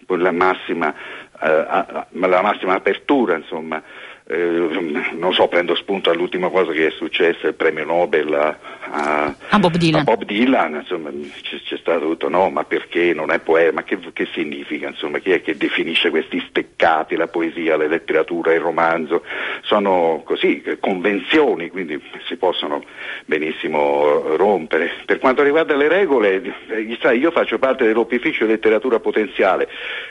per 0.06 0.20
la, 0.20 0.30
massima, 0.30 0.94
la, 1.40 2.40
massima, 2.40 2.74
apertura, 2.74 3.34
insomma. 3.34 3.82
Eh, 4.30 5.06
non 5.16 5.32
so, 5.32 5.48
prendo 5.48 5.74
spunto 5.74 6.10
all'ultima 6.10 6.50
cosa 6.50 6.72
che 6.72 6.88
è 6.88 6.90
successa, 6.90 7.46
il 7.46 7.54
premio 7.54 7.86
Nobel 7.86 8.34
a, 8.34 8.58
a, 8.90 9.34
a 9.48 9.58
Bob 9.58 9.76
Dylan, 9.76 10.02
a 10.02 10.04
Bob 10.04 10.24
Dylan 10.24 10.74
insomma, 10.74 11.10
c'è, 11.40 11.56
c'è, 11.64 11.78
stato 11.78 12.00
tutto, 12.00 12.28
no, 12.28 12.50
ma 12.50 12.64
perché 12.64 13.14
non 13.14 13.30
è 13.30 13.38
poeta, 13.38 13.72
ma 13.72 13.84
che, 13.84 13.98
che, 14.12 14.28
significa, 14.34 14.88
insomma, 14.88 15.18
chi 15.18 15.30
è 15.30 15.40
che 15.40 15.56
definisce 15.56 16.10
questi 16.10 16.44
steccati, 16.46 17.16
la 17.16 17.28
poesia, 17.28 17.78
la 17.78 17.86
letteratura, 17.86 18.52
il 18.52 18.60
romanzo, 18.60 19.24
sono 19.62 20.20
così, 20.26 20.62
convenzioni, 20.78 21.70
quindi 21.70 21.98
si 22.26 22.36
possono 22.36 22.84
benissimo 23.24 24.36
rompere. 24.36 24.90
Per 25.06 25.20
quanto 25.20 25.42
riguarda 25.42 25.74
le 25.74 25.88
regole, 25.88 26.42
eh, 26.68 27.14
io 27.14 27.30
faccio 27.30 27.58
parte 27.58 27.86
dell'Opificio 27.86 28.44
Letteratura 28.44 29.00
Potenziale, 29.00 29.68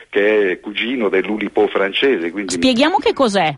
che 0.09 0.53
è 0.53 0.59
cugino 0.59 1.07
dell'Ulipo 1.07 1.67
francese. 1.67 2.33
Spieghiamo 2.47 2.97
che 2.97 3.13
cos'è. 3.13 3.55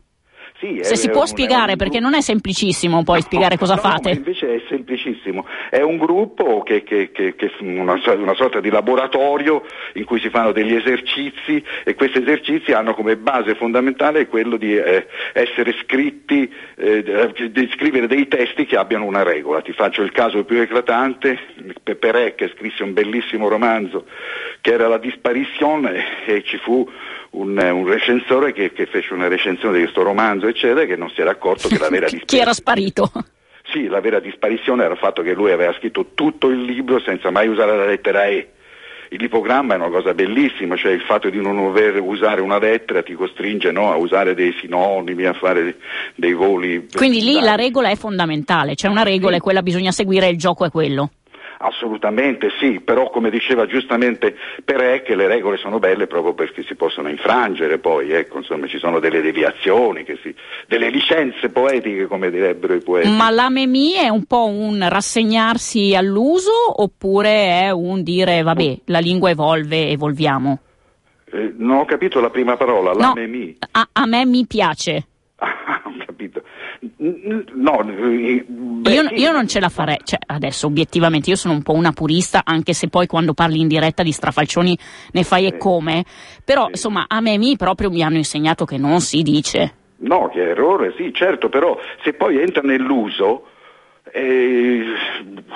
Sì, 0.59 0.79
Se 0.81 0.93
è, 0.93 0.95
si 0.97 1.09
può 1.09 1.21
un, 1.21 1.27
spiegare, 1.27 1.77
perché 1.77 2.01
non 2.01 2.13
è 2.13 2.19
semplicissimo 2.21 3.01
poi 3.03 3.19
no, 3.19 3.21
spiegare 3.21 3.57
cosa 3.57 3.75
no, 3.75 3.81
fate. 3.81 4.09
invece 4.09 4.55
è 4.55 4.61
semplicissimo. 4.67 5.45
È 5.69 5.79
un 5.79 5.95
gruppo 5.97 6.63
che, 6.63 6.83
che, 6.83 7.11
che, 7.11 7.35
che 7.37 7.51
una, 7.59 7.97
una, 8.17 8.33
sorta 8.33 8.59
di 8.59 8.69
laboratorio 8.69 9.63
in 9.93 10.03
cui 10.03 10.19
si 10.19 10.29
fanno 10.29 10.51
degli 10.51 10.75
esercizi 10.75 11.63
e 11.85 11.95
questi 11.95 12.17
esercizi 12.17 12.73
hanno 12.73 12.93
come 12.93 13.15
base 13.15 13.55
fondamentale 13.55 14.27
quello 14.27 14.57
di 14.57 14.75
eh, 14.75 15.07
essere 15.31 15.73
scritti, 15.81 16.51
eh, 16.75 17.03
di 17.51 17.69
scrivere 17.73 18.07
dei 18.07 18.27
testi 18.27 18.65
che 18.65 18.75
abbiano 18.75 19.05
una 19.05 19.23
regola. 19.23 19.61
Ti 19.61 19.71
faccio 19.71 20.01
il 20.01 20.11
caso 20.11 20.43
più 20.43 20.59
eclatante, 20.59 21.39
Perec 21.83 22.51
scrisse 22.57 22.83
un 22.83 22.91
bellissimo 22.91 23.47
romanzo 23.47 24.05
che 24.59 24.73
era 24.73 24.89
La 24.89 24.97
Disparition 24.97 25.85
e 26.25 26.43
ci 26.43 26.57
fu 26.57 26.85
un, 27.31 27.57
un 27.57 27.85
recensore 27.85 28.53
che, 28.53 28.71
che, 28.71 28.85
fece 28.85 29.13
una 29.13 29.27
recensione 29.27 29.77
di 29.77 29.83
questo 29.83 30.03
romanzo, 30.03 30.47
eccetera, 30.47 30.85
che 30.85 30.95
non 30.95 31.09
si 31.09 31.21
era 31.21 31.31
accorto 31.31 31.67
che 31.67 31.77
la 31.77 31.89
vera 31.89 32.07
disparizione. 32.09 32.25
Chi 32.25 32.39
era 32.39 32.53
sparito? 32.53 33.11
Sì, 33.71 33.87
la 33.87 34.01
vera 34.01 34.19
disparizione 34.19 34.83
era 34.83 34.93
il 34.93 34.99
fatto 34.99 35.21
che 35.21 35.33
lui 35.33 35.51
aveva 35.51 35.73
scritto 35.73 36.07
tutto 36.15 36.47
il 36.49 36.63
libro 36.63 36.99
senza 36.99 37.29
mai 37.29 37.47
usare 37.47 37.77
la 37.77 37.85
lettera 37.85 38.25
E. 38.25 38.51
L'ipogramma 39.11 39.73
è 39.73 39.77
una 39.77 39.89
cosa 39.89 40.13
bellissima, 40.13 40.75
cioè 40.75 40.91
il 40.91 41.01
fatto 41.01 41.29
di 41.29 41.41
non 41.41 41.55
dover 41.55 41.99
usare 41.99 42.41
una 42.41 42.59
lettera 42.59 43.01
ti 43.01 43.13
costringe 43.13 43.71
no, 43.71 43.91
a 43.91 43.95
usare 43.95 44.35
dei 44.35 44.55
sinonimi, 44.59 45.25
a 45.25 45.33
fare 45.33 45.77
dei 46.13 46.33
voli. 46.33 46.87
Quindi 46.93 47.23
lì 47.23 47.39
la 47.39 47.55
regola 47.55 47.89
è 47.89 47.95
fondamentale, 47.95 48.75
c'è 48.75 48.87
una 48.87 49.01
regola 49.01 49.37
e 49.37 49.39
quella 49.39 49.63
bisogna 49.63 49.91
seguire, 49.91 50.27
il 50.27 50.37
gioco 50.37 50.63
è 50.65 50.69
quello. 50.69 51.09
Assolutamente 51.61 52.51
sì, 52.57 52.79
però 52.79 53.09
come 53.09 53.29
diceva 53.29 53.65
giustamente 53.65 54.33
Perec 54.63 55.09
le 55.09 55.27
regole 55.27 55.57
sono 55.57 55.77
belle 55.77 56.07
proprio 56.07 56.33
perché 56.33 56.63
si 56.63 56.75
possono 56.75 57.09
infrangere 57.09 57.79
poi, 57.79 58.11
ecco, 58.11 58.37
insomma 58.37 58.65
ci 58.67 58.77
sono 58.77 58.99
delle 58.99 59.19
deviazioni, 59.19 60.05
si, 60.21 60.33
delle 60.67 60.89
licenze 60.89 61.49
poetiche 61.49 62.05
come 62.07 62.31
direbbero 62.31 62.75
i 62.75 62.81
poeti. 62.81 63.09
Ma 63.09 63.29
l'amemi 63.29 63.91
è 63.91 64.07
un 64.07 64.23
po' 64.23 64.45
un 64.45 64.87
rassegnarsi 64.87 65.93
all'uso 65.95 66.51
oppure 66.81 67.63
è 67.63 67.71
un 67.71 68.03
dire 68.03 68.41
vabbè 68.41 68.77
la 68.85 68.99
lingua 68.99 69.29
evolve, 69.29 69.89
evolviamo? 69.89 70.59
Eh, 71.25 71.55
non 71.57 71.79
ho 71.79 71.85
capito 71.85 72.21
la 72.21 72.29
prima 72.29 72.55
parola, 72.55 72.93
no, 72.93 72.99
l'amemi. 72.99 73.57
A, 73.71 73.85
a 73.91 74.05
me 74.05 74.25
mi 74.25 74.47
piace. 74.47 75.07
No, 77.01 77.81
beh, 77.81 78.91
io, 78.91 79.03
io, 79.11 79.31
non 79.31 79.47
ce 79.47 79.61
la 79.61 79.69
farei, 79.69 79.99
cioè, 80.03 80.19
adesso 80.25 80.67
obiettivamente 80.67 81.29
io 81.29 81.37
sono 81.37 81.53
un 81.53 81.63
po' 81.63 81.71
una 81.71 81.93
purista, 81.93 82.41
anche 82.43 82.73
se 82.73 82.89
poi 82.89 83.07
quando 83.07 83.33
parli 83.33 83.61
in 83.61 83.69
diretta 83.69 84.03
di 84.03 84.11
strafalcioni 84.11 84.77
ne 85.13 85.23
fai 85.23 85.45
e 85.45 85.57
come, 85.57 86.03
però 86.43 86.67
insomma 86.67 87.05
a 87.07 87.21
me 87.21 87.37
mi 87.37 87.55
proprio 87.55 87.89
mi 87.89 88.03
hanno 88.03 88.17
insegnato 88.17 88.65
che 88.65 88.77
non 88.77 88.99
si 88.99 89.21
dice. 89.21 89.75
No, 89.99 90.27
che 90.27 90.49
errore, 90.49 90.93
sì, 90.97 91.13
certo, 91.13 91.47
però 91.47 91.79
se 92.03 92.13
poi 92.13 92.37
entra 92.41 92.63
nell'uso, 92.63 93.45
eh, 94.11 94.83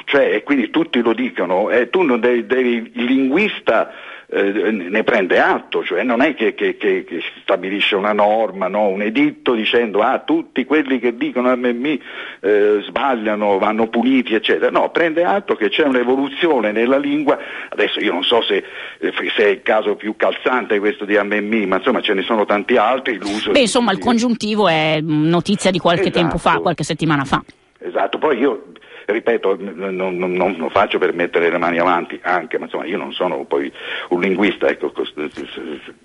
cioè, 0.05 0.43
quindi 0.43 0.69
tutti 0.69 1.01
lo 1.01 1.13
dicono, 1.13 1.69
eh, 1.71 1.89
tu 1.89 2.03
non 2.03 2.21
devi, 2.21 2.45
devi 2.45 2.91
il 2.95 3.03
linguista 3.03 3.91
eh, 4.33 4.71
ne 4.71 5.03
prende 5.03 5.39
atto, 5.39 5.83
cioè 5.83 6.01
non 6.01 6.21
è 6.21 6.33
che, 6.33 6.55
che, 6.55 6.75
che, 6.75 7.03
che 7.03 7.21
stabilisce 7.41 7.95
una 7.95 8.13
norma, 8.13 8.67
no? 8.67 8.87
un 8.87 9.03
editto 9.03 9.53
dicendo 9.53 10.01
ah 10.01 10.19
tutti 10.19 10.65
quelli 10.65 10.97
che 10.97 11.15
dicono 11.15 11.55
MMI 11.55 12.01
eh, 12.39 12.83
sbagliano, 12.87 13.59
vanno 13.59 13.87
puniti, 13.87 14.33
eccetera. 14.33 14.71
No, 14.71 14.89
prende 14.89 15.23
atto 15.23 15.55
che 15.55 15.69
c'è 15.69 15.83
un'evoluzione 15.83 16.71
nella 16.71 16.97
lingua, 16.97 17.37
adesso 17.69 17.99
io 17.99 18.11
non 18.11 18.23
so 18.23 18.41
se, 18.41 18.63
eh, 18.97 19.13
se 19.35 19.43
è 19.43 19.49
il 19.49 19.61
caso 19.61 19.95
più 19.95 20.15
calzante 20.15 20.79
questo 20.79 21.05
di 21.05 21.15
MMI, 21.15 21.67
ma 21.67 21.77
insomma 21.77 22.01
ce 22.01 22.15
ne 22.15 22.23
sono 22.23 22.45
tanti 22.45 22.75
altri. 22.75 23.19
Beh, 23.51 23.59
insomma 23.59 23.91
il 23.91 23.99
congiuntivo 23.99 24.67
è 24.67 24.99
notizia 24.99 25.69
di 25.69 25.77
qualche 25.77 26.09
esatto. 26.09 26.19
tempo 26.19 26.37
fa, 26.39 26.59
qualche 26.59 26.83
settimana 26.83 27.23
fa. 27.23 27.43
Esatto, 27.85 28.17
poi 28.17 28.37
io 28.37 28.67
ripeto, 29.05 29.57
non, 29.59 29.95
non, 29.95 30.33
non, 30.33 30.69
faccio 30.69 30.97
per 30.97 31.13
mettere 31.13 31.49
le 31.49 31.57
mani 31.57 31.79
avanti 31.79 32.19
anche, 32.21 32.57
ma 32.57 32.65
insomma 32.65 32.85
io 32.85 32.97
non 32.97 33.13
sono 33.13 33.43
poi 33.45 33.71
un 34.09 34.21
linguista, 34.21 34.67
ecco, 34.67 34.91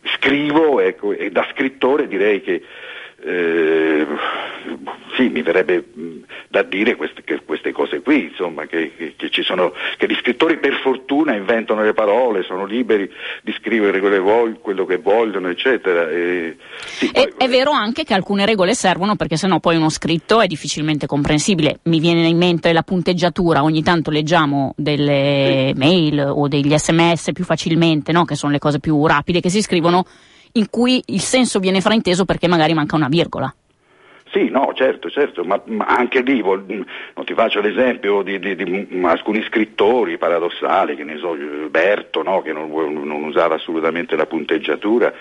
scrivo 0.02 0.80
ecco, 0.80 1.12
e 1.12 1.30
da 1.30 1.46
scrittore 1.52 2.08
direi 2.08 2.40
che 2.40 2.62
eh, 3.20 4.06
sì, 5.16 5.28
mi 5.28 5.42
verrebbe 5.42 5.84
da 6.48 6.62
dire 6.62 6.94
queste, 6.94 7.22
queste 7.44 7.72
cose 7.72 8.00
qui, 8.00 8.28
insomma, 8.30 8.66
che, 8.66 8.92
che, 9.16 9.28
che, 9.28 9.42
sono, 9.42 9.72
che, 9.96 10.06
gli 10.06 10.14
scrittori 10.14 10.58
per 10.58 10.74
fortuna 10.82 11.34
inventano 11.34 11.82
le 11.82 11.92
parole, 11.92 12.44
sono 12.44 12.64
liberi 12.64 13.10
di 13.42 13.52
scrivere 13.58 14.00
quello 14.00 14.86
che 14.86 14.96
vogliono, 14.98 15.48
eccetera. 15.48 16.08
E, 16.08 16.56
sì, 16.76 17.10
poi, 17.10 17.24
è, 17.24 17.44
è, 17.44 17.48
vero 17.48 17.72
anche 17.72 18.04
che 18.04 18.14
alcune 18.14 18.46
regole 18.46 18.74
servono 18.74 19.16
perché 19.16 19.36
sennò 19.36 19.58
poi 19.58 19.76
uno 19.76 19.90
scritto 19.90 20.40
è 20.40 20.46
difficilmente 20.46 21.06
comprensibile. 21.06 21.80
Mi 21.84 21.98
viene 21.98 22.26
in 22.28 22.36
mente 22.36 22.72
la 22.72 22.82
punteggiatura, 22.82 23.64
ogni 23.64 23.82
tanto 23.82 24.10
leggiamo 24.10 24.74
delle 24.76 25.72
sì. 25.74 25.78
mail 25.78 26.20
o 26.20 26.46
degli 26.46 26.76
sms 26.76 27.32
più 27.32 27.44
facilmente, 27.44 28.12
no? 28.12 28.24
che 28.24 28.36
sono 28.36 28.52
le 28.52 28.58
cose 28.58 28.78
più 28.78 29.04
rapide 29.06 29.40
che 29.40 29.50
si 29.50 29.60
scrivono 29.60 30.04
in 30.52 30.68
cui 30.70 31.02
il 31.06 31.20
senso 31.20 31.58
viene 31.58 31.80
frainteso 31.80 32.24
perché 32.24 32.48
magari 32.48 32.74
manca 32.74 32.96
una 32.96 33.08
virgola. 33.08 33.52
Sì, 34.30 34.50
no, 34.50 34.72
certo, 34.74 35.08
certo, 35.08 35.42
ma, 35.42 35.60
ma 35.66 35.86
anche 35.86 36.20
lì, 36.20 36.42
vol, 36.42 36.62
non 36.66 37.24
ti 37.24 37.32
faccio 37.32 37.60
l'esempio 37.60 38.20
di, 38.20 38.38
di, 38.38 38.54
di, 38.54 39.00
alcuni 39.04 39.42
scrittori 39.44 40.18
paradossali, 40.18 40.96
che 40.96 41.04
ne 41.04 41.16
so, 41.16 41.34
Berto, 41.70 42.22
no, 42.22 42.42
che 42.42 42.52
non, 42.52 42.70
non 42.70 43.24
usava 43.24 43.54
assolutamente 43.54 44.16
la 44.16 44.26
punteggiatura, 44.26 45.12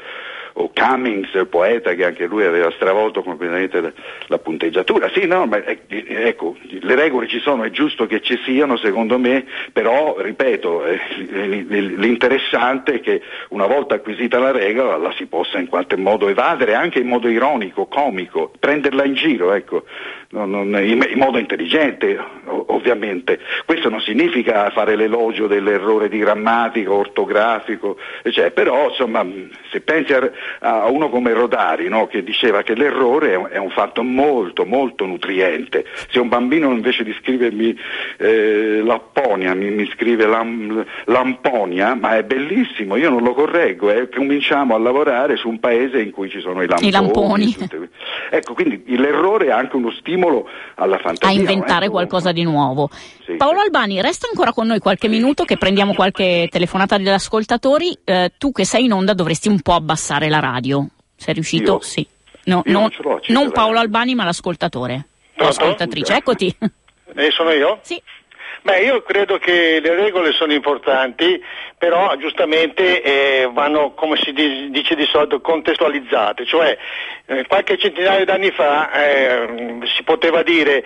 o 0.59 0.71
Cummings, 0.73 1.33
il 1.33 1.47
poeta, 1.47 1.93
che 1.93 2.05
anche 2.05 2.25
lui 2.25 2.43
aveva 2.43 2.71
stravolto 2.71 3.21
completamente 3.21 3.93
la, 4.27 4.37
punteggiatura. 4.39 5.09
Sì, 5.09 5.25
no, 5.25 5.45
ma 5.45 5.63
ecco, 5.63 6.55
le 6.67 6.95
regole 6.95 7.27
ci 7.27 7.39
sono, 7.39 7.63
è 7.63 7.69
giusto 7.69 8.07
che 8.07 8.21
ci 8.21 8.39
siano, 8.43 8.75
secondo 8.77 9.19
me, 9.19 9.45
però, 9.71 10.19
ripeto, 10.19 10.85
eh, 10.85 10.99
l'interessante 11.17 12.93
è 12.93 12.99
che 13.01 13.21
una 13.49 13.67
volta 13.67 13.95
acquisita 13.95 14.39
la 14.39 14.51
regola 14.51 14.97
la 14.97 15.13
si 15.15 15.27
possa 15.27 15.59
in 15.59 15.67
qualche 15.67 15.95
modo 15.95 16.27
evadere, 16.27 16.73
anche 16.73 16.99
in 16.99 17.07
modo 17.07 17.27
ironico, 17.27 17.85
comico, 17.85 18.51
prenderla 18.59 19.05
in 19.05 19.13
giro, 19.13 19.53
ecco, 19.53 19.83
non, 20.29 20.49
non, 20.49 20.67
in, 20.83 21.05
in, 21.09 21.17
modo 21.17 21.37
intelligente, 21.37 22.17
ovviamente. 22.45 23.39
Questo 23.65 23.89
non 23.89 24.01
significa 24.01 24.69
fare 24.71 24.95
l'elogio 24.95 25.47
dell'errore 25.47 26.09
di 26.09 26.17
grammatica, 26.17 26.91
ortografico, 26.91 27.97
cioè, 28.31 28.51
però, 28.51 28.89
insomma, 28.89 29.25
se 29.71 29.81
pensi 29.81 30.13
a 30.13 30.31
a 30.59 30.87
uno 30.87 31.09
come 31.09 31.33
Rodari 31.33 31.87
no? 31.89 32.07
che 32.07 32.23
diceva 32.23 32.63
che 32.63 32.75
l'errore 32.75 33.31
è 33.31 33.35
un, 33.35 33.47
è 33.51 33.57
un, 33.57 33.69
fatto 33.69 34.03
molto 34.03 34.65
molto 34.65 35.05
nutriente. 35.05 35.85
Se 36.09 36.19
un 36.19 36.27
bambino 36.29 36.71
invece 36.71 37.03
di 37.03 37.15
scrivermi 37.19 37.77
eh, 38.17 38.81
Lapponia 38.83 39.53
mi, 39.53 39.69
mi 39.69 39.89
scrive 39.93 40.25
lam, 40.25 40.85
Lamponia, 41.05 41.95
ma 41.95 42.17
è 42.17 42.23
bellissimo, 42.23 42.95
io 42.95 43.09
non 43.09 43.23
lo 43.23 43.33
correggo, 43.33 43.91
eh, 43.91 44.09
cominciamo 44.09 44.75
a 44.75 44.79
lavorare 44.79 45.35
su 45.35 45.49
un 45.49 45.59
paese 45.59 45.99
in 45.99 46.11
cui 46.11 46.29
ci 46.29 46.39
sono 46.39 46.61
i 46.61 46.67
lamponi. 46.67 46.87
I 46.87 46.91
lamponi. 46.91 47.53
Tutte... 47.53 47.89
Ecco, 48.29 48.53
quindi 48.53 48.83
l'errore 48.97 49.47
è 49.47 49.51
anche 49.51 49.75
uno 49.75 49.91
stimolo 49.91 50.47
alla 50.75 50.97
fantasia. 50.97 51.35
A 51.35 51.39
inventare 51.39 51.85
ecco. 51.85 51.93
qualcosa 51.93 52.31
di 52.31 52.43
nuovo. 52.43 52.89
Sì, 53.25 53.35
Paolo 53.35 53.59
sì. 53.59 53.65
Albani, 53.65 54.01
resta 54.01 54.27
ancora 54.27 54.53
con 54.53 54.67
noi 54.67 54.79
qualche 54.79 55.07
minuto 55.07 55.43
che 55.43 55.57
prendiamo 55.57 55.93
qualche 55.93 56.47
telefonata 56.49 56.97
degli 56.97 57.09
ascoltatori. 57.09 57.97
Eh, 58.03 58.31
tu 58.37 58.51
che 58.51 58.65
sei 58.65 58.85
in 58.85 58.93
onda 58.93 59.13
dovresti 59.13 59.47
un 59.47 59.61
po' 59.61 59.73
abbassare 59.73 60.26
la 60.29 60.39
radio. 60.39 60.87
Sei 61.15 61.33
riuscito? 61.33 61.73
Io? 61.73 61.79
Sì. 61.81 62.07
No, 62.45 62.61
non, 62.65 62.89
non 63.27 63.51
Paolo. 63.51 63.79
Albani, 63.79 64.15
ma 64.15 64.23
l'ascoltatore. 64.23 64.95
O 64.95 65.03
Pronto? 65.35 65.53
ascoltatrice. 65.61 66.15
Eccoti. 66.15 66.55
Eh, 67.15 67.31
sono 67.31 67.51
io? 67.51 67.79
sì. 67.81 68.01
Beh, 68.67 68.81
io 68.81 69.01
credo 69.01 69.37
che 69.37 69.79
le 69.81 69.95
regole 69.95 70.33
sono 70.33 70.51
importanti, 70.51 71.41
però 71.77 72.13
giustamente 72.17 73.01
eh, 73.01 73.49
vanno, 73.49 73.93
come 73.93 74.17
si 74.17 74.33
dice 74.33 74.93
di 74.93 75.05
solito, 75.05 75.39
contestualizzate, 75.39 76.45
cioè 76.45 76.77
eh, 77.27 77.45
qualche 77.47 77.77
centinaio 77.77 78.25
d'anni 78.25 78.51
fa 78.51 78.91
eh, 78.91 79.79
si 79.95 80.03
poteva 80.03 80.43
dire, 80.43 80.83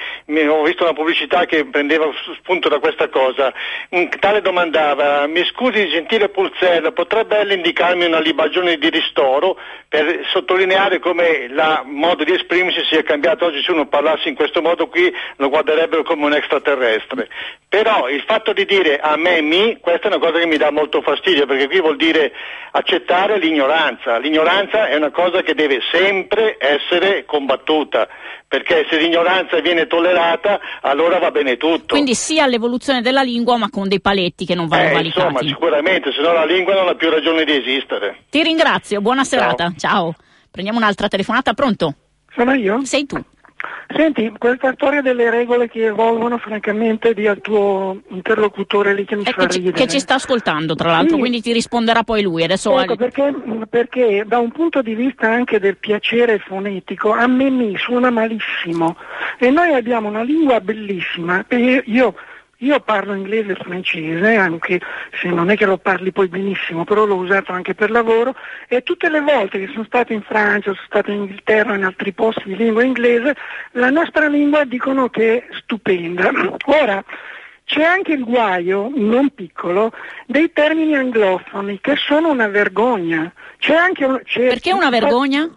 ho 0.47 0.61
visto 0.61 0.83
una 0.83 0.93
pubblicità 0.93 1.45
che 1.45 1.65
prendeva 1.65 2.05
spunto 2.37 2.69
da 2.69 2.77
questa 2.77 3.09
cosa, 3.09 3.51
un 3.89 4.09
tale 4.19 4.41
domandava, 4.41 5.25
mi 5.25 5.43
scusi 5.45 5.89
gentile 5.89 6.29
Pulzella, 6.29 6.91
potrebbe 6.91 7.43
lei 7.43 7.55
indicarmi 7.55 8.05
una 8.05 8.19
libagione 8.19 8.77
di 8.77 8.89
ristoro 8.91 9.57
per 9.89 10.27
sottolineare 10.31 10.99
come 10.99 11.27
il 11.29 11.81
modo 11.85 12.23
di 12.23 12.33
esprimersi 12.33 12.83
sia 12.83 13.01
cambiato, 13.01 13.45
oggi 13.45 13.63
se 13.63 13.71
uno 13.71 13.87
parlasse 13.87 14.29
in 14.29 14.35
questo 14.35 14.61
modo 14.61 14.87
qui 14.87 15.11
lo 15.37 15.49
guarderebbero 15.49 16.03
come 16.03 16.25
un 16.25 16.33
extraterrestre. 16.33 17.27
Però 17.71 18.09
il 18.09 18.21
fatto 18.27 18.51
di 18.51 18.65
dire 18.65 18.99
a 18.99 19.15
me 19.15 19.39
mi, 19.39 19.77
questa 19.79 20.09
è 20.09 20.13
una 20.13 20.19
cosa 20.19 20.39
che 20.39 20.45
mi 20.45 20.57
dà 20.57 20.71
molto 20.71 21.01
fastidio, 21.01 21.45
perché 21.45 21.67
qui 21.67 21.79
vuol 21.79 21.95
dire 21.95 22.33
accettare 22.71 23.39
l'ignoranza. 23.39 24.17
L'ignoranza 24.17 24.89
è 24.89 24.97
una 24.97 25.09
cosa 25.09 25.41
che 25.41 25.53
deve 25.55 25.79
sempre 25.89 26.57
essere 26.59 27.23
combattuta, 27.23 28.09
perché 28.45 28.85
se 28.89 28.97
l'ignoranza 28.97 29.61
viene 29.61 29.87
tollerata 29.87 30.59
allora 30.81 31.17
va 31.19 31.31
bene 31.31 31.55
tutto. 31.55 31.93
Quindi 31.93 32.13
sia 32.13 32.43
all'evoluzione 32.43 33.01
della 33.01 33.21
lingua 33.21 33.55
ma 33.55 33.69
con 33.69 33.87
dei 33.87 34.01
paletti 34.01 34.45
che 34.45 34.53
non 34.53 34.67
vanno 34.67 34.89
eh, 34.89 34.91
valicati. 34.91 35.25
Insomma, 35.25 35.39
sicuramente, 35.47 36.11
se 36.11 36.19
no 36.19 36.33
la 36.33 36.43
lingua 36.43 36.73
non 36.73 36.89
ha 36.89 36.95
più 36.95 37.09
ragione 37.09 37.45
di 37.45 37.55
esistere. 37.55 38.23
Ti 38.29 38.43
ringrazio, 38.43 38.99
buona 38.99 39.23
serata. 39.23 39.71
Ciao. 39.77 40.11
Ciao. 40.11 40.15
Prendiamo 40.51 40.77
un'altra 40.77 41.07
telefonata, 41.07 41.53
pronto? 41.53 41.95
Sono 42.35 42.53
io? 42.53 42.83
Sei 42.83 43.05
tu. 43.05 43.15
Senti, 43.95 44.31
questa 44.37 44.73
storia 44.73 45.01
delle 45.01 45.29
regole 45.29 45.67
che 45.69 45.85
evolvono, 45.85 46.37
francamente, 46.37 47.13
di 47.13 47.27
al 47.27 47.41
tuo 47.41 47.99
interlocutore 48.09 48.93
lì 48.93 49.05
che 49.05 49.15
mi 49.15 49.23
eh, 49.23 49.31
fa 49.31 49.45
che 49.45 49.57
ridere. 49.57 49.75
Ci, 49.77 49.83
che 49.83 49.89
ci 49.89 49.99
sta 49.99 50.15
ascoltando, 50.15 50.75
tra 50.75 50.91
l'altro, 50.91 51.15
Sì. 51.15 51.19
quindi 51.19 51.41
ti 51.41 51.51
risponderà 51.51 52.03
poi 52.03 52.21
lui. 52.21 52.43
Adesso 52.43 52.79
Ecco, 52.79 52.95
perché, 52.95 53.33
perché 53.69 54.23
da 54.25 54.39
un 54.39 54.51
punto 54.51 54.81
di 54.81 54.95
vista 54.95 55.29
anche 55.29 55.59
del 55.59 55.77
piacere 55.77 56.39
fonetico, 56.39 57.11
a 57.11 57.27
me 57.27 57.49
mi 57.49 57.75
suona 57.77 58.09
malissimo. 58.09 58.95
E 59.37 59.49
noi 59.49 59.73
abbiamo 59.73 60.07
una 60.07 60.23
lingua 60.23 60.59
bellissima. 60.59 61.43
E 61.47 61.83
io, 61.85 62.15
io 62.61 62.79
parlo 62.79 63.13
inglese 63.13 63.51
e 63.51 63.55
francese, 63.55 64.35
anche 64.35 64.79
se 65.19 65.29
non 65.29 65.49
è 65.49 65.55
che 65.55 65.65
lo 65.65 65.77
parli 65.77 66.11
poi 66.11 66.27
benissimo, 66.27 66.83
però 66.83 67.05
l'ho 67.05 67.15
usato 67.15 67.51
anche 67.51 67.73
per 67.73 67.89
lavoro. 67.91 68.35
E 68.67 68.83
tutte 68.83 69.09
le 69.09 69.21
volte 69.21 69.59
che 69.59 69.67
sono 69.71 69.83
stato 69.83 70.13
in 70.13 70.21
Francia, 70.21 70.71
sono 70.73 70.85
stato 70.85 71.11
in 71.11 71.21
Inghilterra, 71.21 71.75
in 71.75 71.83
altri 71.83 72.11
posti 72.13 72.43
di 72.45 72.55
lingua 72.55 72.83
inglese, 72.83 73.35
la 73.71 73.89
nostra 73.89 74.27
lingua 74.27 74.63
dicono 74.63 75.09
che 75.09 75.37
è 75.37 75.47
stupenda. 75.61 76.31
Ora, 76.65 77.03
c'è 77.65 77.83
anche 77.83 78.13
il 78.13 78.23
guaio, 78.23 78.91
non 78.93 79.29
piccolo, 79.33 79.91
dei 80.25 80.51
termini 80.51 80.95
anglofoni 80.95 81.79
che 81.79 81.95
sono 81.95 82.29
una 82.29 82.47
vergogna. 82.47 83.31
C'è 83.57 83.73
anche 83.73 84.05
un- 84.05 84.21
c'è- 84.23 84.47
perché 84.49 84.73
una 84.73 84.89
vergogna? 84.89 85.49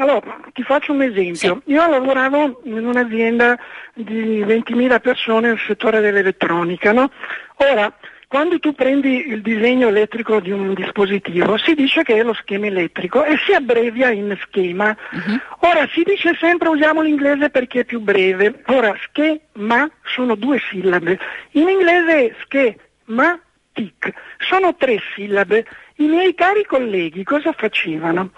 Allora, 0.00 0.40
ti 0.52 0.62
faccio 0.62 0.92
un 0.92 1.02
esempio. 1.02 1.60
Io 1.66 1.88
lavoravo 1.88 2.60
in 2.64 2.86
un'azienda 2.86 3.58
di 3.94 4.44
20.000 4.44 5.00
persone 5.00 5.48
nel 5.48 5.58
settore 5.66 6.00
dell'elettronica, 6.00 6.92
no? 6.92 7.10
Ora, 7.56 7.92
quando 8.28 8.60
tu 8.60 8.74
prendi 8.74 9.26
il 9.26 9.42
disegno 9.42 9.88
elettrico 9.88 10.38
di 10.38 10.52
un 10.52 10.72
dispositivo, 10.74 11.56
si 11.56 11.74
dice 11.74 12.04
che 12.04 12.14
è 12.14 12.22
lo 12.22 12.32
schema 12.34 12.66
elettrico 12.66 13.24
e 13.24 13.38
si 13.44 13.52
abbrevia 13.52 14.10
in 14.10 14.38
schema. 14.42 14.96
Ora, 15.60 15.88
si 15.92 16.04
dice 16.04 16.36
sempre 16.38 16.68
usiamo 16.68 17.02
l'inglese 17.02 17.50
perché 17.50 17.80
è 17.80 17.84
più 17.84 17.98
breve. 17.98 18.62
Ora, 18.66 18.94
schema 19.02 19.90
sono 20.04 20.36
due 20.36 20.60
sillabe. 20.70 21.18
In 21.52 21.68
inglese 21.68 22.28
è 22.28 22.34
schematic, 22.44 24.12
sono 24.48 24.76
tre 24.76 25.00
sillabe. 25.16 25.66
I 26.00 26.06
miei 26.06 26.32
cari 26.34 26.64
colleghi 26.64 27.24
cosa 27.24 27.52
facevano? 27.52 28.30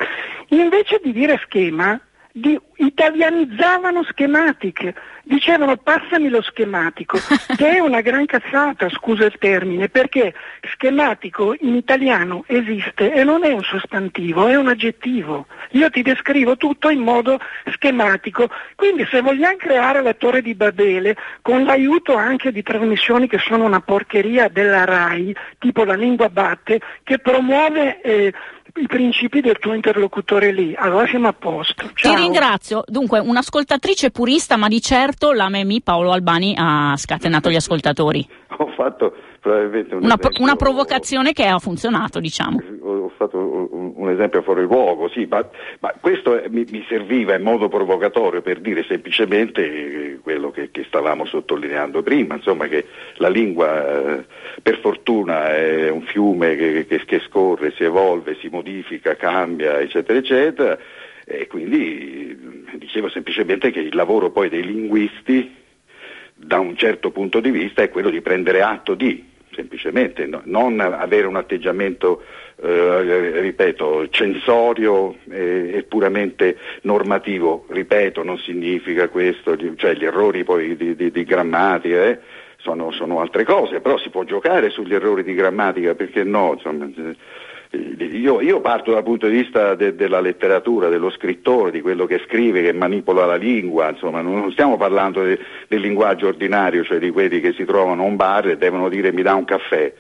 Invece 0.48 0.98
di 1.02 1.12
dire 1.12 1.38
schema, 1.44 2.00
di- 2.32 2.58
italianizzavano 2.76 4.02
schematic, 4.04 4.92
dicevano 5.22 5.76
passami 5.76 6.28
lo 6.28 6.42
schematico, 6.42 7.18
che 7.56 7.76
è 7.76 7.78
una 7.78 8.00
gran 8.00 8.26
cazzata, 8.26 8.88
scusa 8.88 9.24
il 9.24 9.36
termine, 9.38 9.88
perché 9.88 10.34
schematico 10.72 11.54
in 11.60 11.74
italiano 11.74 12.44
esiste 12.46 13.12
e 13.12 13.24
non 13.24 13.44
è 13.44 13.52
un 13.52 13.62
sostantivo, 13.62 14.46
è 14.46 14.56
un 14.56 14.68
aggettivo. 14.68 15.46
Io 15.70 15.90
ti 15.90 16.02
descrivo 16.02 16.56
tutto 16.56 16.88
in 16.88 17.00
modo 17.00 17.38
schematico, 17.72 18.48
quindi 18.74 19.06
se 19.10 19.20
vogliamo 19.20 19.56
creare 19.56 20.02
la 20.02 20.14
torre 20.14 20.42
di 20.42 20.54
Babele 20.54 21.16
con 21.42 21.64
l'aiuto 21.64 22.14
anche 22.14 22.52
di 22.52 22.62
trasmissioni 22.62 23.28
che 23.28 23.38
sono 23.38 23.64
una 23.64 23.80
porcheria 23.80 24.48
della 24.48 24.84
RAI, 24.84 25.34
tipo 25.58 25.84
la 25.84 25.94
lingua 25.94 26.28
batte, 26.28 26.80
che 27.02 27.18
promuove 27.18 28.00
eh, 28.00 28.32
i 28.74 28.86
principi 28.86 29.40
del 29.40 29.58
tuo 29.58 29.74
interlocutore 29.74 30.52
lì, 30.52 30.74
allora 30.76 31.06
siamo 31.06 31.28
a 31.28 31.32
posto. 31.32 31.90
Ciao. 31.94 32.14
Ti 32.14 32.20
ringrazio. 32.20 32.82
Dunque, 32.86 33.18
un'ascoltatrice 33.18 34.10
purista, 34.10 34.56
ma 34.56 34.68
di 34.68 34.80
certo 34.80 35.32
la 35.32 35.48
Memi 35.48 35.80
Paolo 35.82 36.12
Albani 36.12 36.54
ha 36.56 36.94
scatenato 36.96 37.50
gli 37.50 37.56
ascoltatori. 37.56 38.26
Ho 38.58 38.68
fatto 38.76 39.14
probabilmente 39.40 39.94
un 39.94 40.04
Una, 40.04 40.16
esempio- 40.18 40.42
una 40.42 40.56
provocazione 40.56 41.32
che 41.32 41.46
ha 41.46 41.58
funzionato, 41.58 42.20
diciamo. 42.20 42.60
Ho 42.82 43.08
fatto 43.16 43.38
un, 43.38 43.92
un 43.96 44.10
esempio 44.10 44.42
fuori 44.42 44.62
luogo, 44.62 45.08
sì, 45.08 45.26
ma, 45.28 45.46
ma 45.80 45.92
questo 46.00 46.38
è- 46.40 46.48
mi, 46.48 46.64
mi 46.70 46.84
serviva 46.88 47.34
in 47.34 47.42
modo 47.42 47.68
provocatorio 47.68 48.40
per 48.42 48.60
dire 48.60 48.84
semplicemente 48.84 50.18
quello 50.22 50.50
che, 50.50 50.70
che 50.70 50.84
stavamo 50.84 51.24
sottolineando 51.26 52.02
prima, 52.02 52.34
insomma 52.36 52.66
che 52.68 52.86
la 53.16 53.28
lingua 53.28 54.18
eh, 54.18 54.24
per 54.62 54.78
fortuna 54.80 55.54
è 55.54 55.90
un 55.90 56.02
fiume 56.02 56.56
che, 56.56 56.86
che- 56.86 57.04
che 57.04 57.20
scorre, 57.20 57.72
si 57.76 57.84
evolve, 57.84 58.36
si 58.40 58.48
modifica, 58.48 59.16
cambia, 59.16 59.80
eccetera, 59.80 60.18
eccetera, 60.18 60.78
e 61.24 61.46
quindi 61.46 62.36
dicevo 62.74 63.08
semplicemente 63.08 63.70
che 63.70 63.80
il 63.80 63.94
lavoro 63.94 64.30
poi 64.30 64.48
dei 64.48 64.64
linguisti 64.64 65.56
da 66.34 66.58
un 66.58 66.74
certo 66.76 67.10
punto 67.10 67.40
di 67.40 67.50
vista 67.50 67.82
è 67.82 67.90
quello 67.90 68.08
di 68.10 68.20
prendere 68.22 68.62
atto 68.62 68.94
di, 68.94 69.28
semplicemente, 69.52 70.26
no- 70.26 70.42
non 70.44 70.80
avere 70.80 71.26
un 71.26 71.36
atteggiamento, 71.36 72.22
eh, 72.62 73.40
ripeto, 73.40 74.08
censorio 74.10 75.16
e, 75.30 75.70
e 75.74 75.82
puramente 75.84 76.56
normativo, 76.82 77.64
ripeto, 77.68 78.22
non 78.22 78.38
significa 78.38 79.08
questo, 79.08 79.56
cioè 79.76 79.94
gli 79.94 80.04
errori 80.04 80.44
poi 80.44 80.76
di, 80.76 80.94
di- 80.94 81.10
di 81.10 81.24
grammatica 81.24 82.04
eh, 82.04 82.18
sono, 82.58 82.90
sono 82.90 83.20
altre 83.20 83.44
cose, 83.44 83.80
però 83.80 83.96
si 83.98 84.10
può 84.10 84.24
giocare 84.24 84.70
sugli 84.70 84.94
errori 84.94 85.22
di 85.22 85.34
grammatica, 85.34 85.94
perché 85.94 86.24
no? 86.24 86.52
Insomma, 86.54 86.90
io, 87.72 88.40
io 88.40 88.60
parto 88.60 88.92
dal 88.92 89.04
punto 89.04 89.28
di 89.28 89.36
vista 89.36 89.74
de- 89.74 89.94
della 89.94 90.20
letteratura, 90.20 90.88
dello 90.88 91.10
scrittore, 91.10 91.70
di 91.70 91.80
quello 91.80 92.06
che 92.06 92.20
scrive, 92.26 92.62
che 92.62 92.72
manipola 92.72 93.24
la 93.26 93.36
lingua, 93.36 93.90
insomma, 93.90 94.20
non 94.20 94.50
stiamo 94.50 94.76
parlando 94.76 95.22
de- 95.22 95.38
del 95.68 95.80
linguaggio 95.80 96.26
ordinario, 96.26 96.82
cioè 96.82 96.98
di 96.98 97.10
quelli 97.10 97.40
che 97.40 97.52
si 97.52 97.64
trovano 97.64 98.02
a 98.02 98.06
un 98.06 98.16
bar 98.16 98.48
e 98.48 98.56
devono 98.56 98.88
dire 98.88 99.12
mi 99.12 99.22
dà 99.22 99.34
un 99.34 99.44
caffè. 99.44 99.92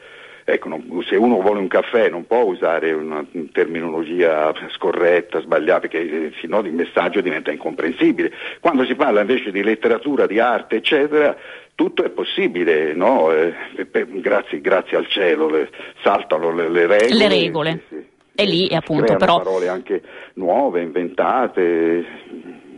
Ecco, 0.44 0.68
non- 0.68 1.02
se 1.08 1.16
uno 1.16 1.40
vuole 1.40 1.60
un 1.60 1.68
caffè 1.68 2.08
non 2.08 2.26
può 2.26 2.42
usare 2.42 2.92
una 2.92 3.24
terminologia 3.52 4.52
scorretta, 4.70 5.40
sbagliata, 5.40 5.80
perché 5.88 6.00
eh, 6.00 6.32
sennò 6.40 6.60
il 6.60 6.72
messaggio 6.72 7.20
diventa 7.20 7.50
incomprensibile. 7.52 8.32
Quando 8.60 8.84
si 8.84 8.94
parla 8.94 9.20
invece 9.20 9.50
di 9.52 9.62
letteratura, 9.62 10.26
di 10.26 10.38
arte, 10.40 10.76
eccetera, 10.76 11.36
tutto 11.74 12.04
è 12.04 12.10
possibile, 12.10 12.92
no? 12.94 13.32
Eh, 13.32 13.54
pe- 13.90 14.06
grazie, 14.08 14.60
grazie 14.60 14.96
al 14.96 15.06
cielo, 15.08 15.48
le- 15.48 15.70
saltano 16.02 16.52
le, 16.52 16.68
le 16.68 16.86
regole. 16.86 17.14
Le 17.14 17.28
regole. 17.28 17.82
sì, 17.88 17.96
sì. 17.96 18.08
E 18.34 18.44
lì, 18.44 18.74
appunto, 18.74 19.16
però- 19.16 19.36
parole 19.38 19.68
anche 19.68 20.02
nuove, 20.34 20.80
inventate. 20.82 22.04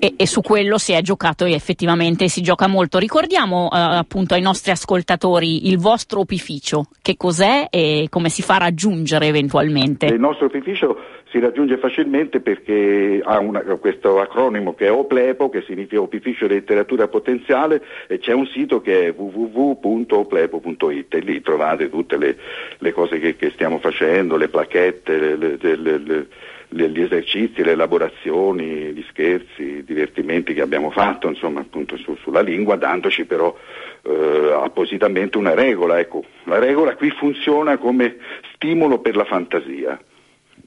E, 0.04 0.14
e 0.16 0.26
su 0.26 0.40
quello 0.40 0.78
si 0.78 0.90
è 0.90 1.00
giocato 1.00 1.44
e 1.44 1.52
effettivamente 1.52 2.26
si 2.26 2.40
gioca 2.42 2.66
molto. 2.66 2.98
Ricordiamo 2.98 3.70
eh, 3.72 3.76
appunto 3.78 4.34
ai 4.34 4.40
nostri 4.40 4.72
ascoltatori 4.72 5.68
il 5.68 5.78
vostro 5.78 6.18
opificio, 6.18 6.86
che 7.00 7.16
cos'è 7.16 7.68
e 7.70 8.08
come 8.10 8.28
si 8.28 8.42
fa 8.42 8.56
a 8.56 8.58
raggiungere 8.58 9.28
eventualmente. 9.28 10.06
Il 10.06 10.18
nostro 10.18 10.46
opificio 10.46 10.98
si 11.30 11.38
raggiunge 11.38 11.78
facilmente 11.78 12.40
perché 12.40 13.20
ha 13.24 13.38
una- 13.38 13.60
questo 13.60 14.18
acronimo 14.20 14.74
che 14.74 14.86
è 14.86 14.90
OPLEPO, 14.90 15.48
che 15.50 15.62
significa 15.68 16.00
Opificio 16.00 16.48
Letteratura 16.48 17.06
Potenziale, 17.06 17.80
e 18.08 18.18
c'è 18.18 18.32
un 18.32 18.46
sito 18.46 18.80
che 18.80 19.06
è 19.06 19.14
www.oplepo.it 19.16 21.14
e 21.14 21.20
lì 21.20 21.40
trovate 21.42 21.88
tutte 21.88 22.16
le, 22.18 22.36
le 22.78 22.92
cose 22.92 23.20
che, 23.20 23.36
che 23.36 23.50
stiamo 23.50 23.78
facendo, 23.78 24.36
le 24.36 24.48
plaquette, 24.48 25.36
le- 25.36 25.56
le- 25.60 25.76
le- 25.76 26.26
le- 26.72 26.88
gli 26.90 27.00
esercizi, 27.00 27.62
le 27.62 27.72
elaborazioni, 27.72 28.92
gli 28.92 29.04
scherzi, 29.08 29.62
i 29.62 29.84
divertimenti 29.84 30.54
che 30.54 30.60
abbiamo 30.60 30.90
fatto, 30.90 31.28
insomma, 31.28 31.60
appunto 31.60 31.96
su- 31.96 32.16
sulla 32.16 32.40
lingua, 32.40 32.76
dandoci 32.76 33.24
però 33.24 33.56
eh, 34.04 34.52
appositamente 34.60 35.38
una 35.38 35.54
regola. 35.54 35.98
Ecco, 35.98 36.24
la 36.44 36.58
regola 36.58 36.96
qui 36.96 37.10
funziona 37.10 37.78
come 37.78 38.16
stimolo 38.54 38.98
per 38.98 39.16
la 39.16 39.24
fantasia. 39.24 39.98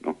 no? 0.02 0.20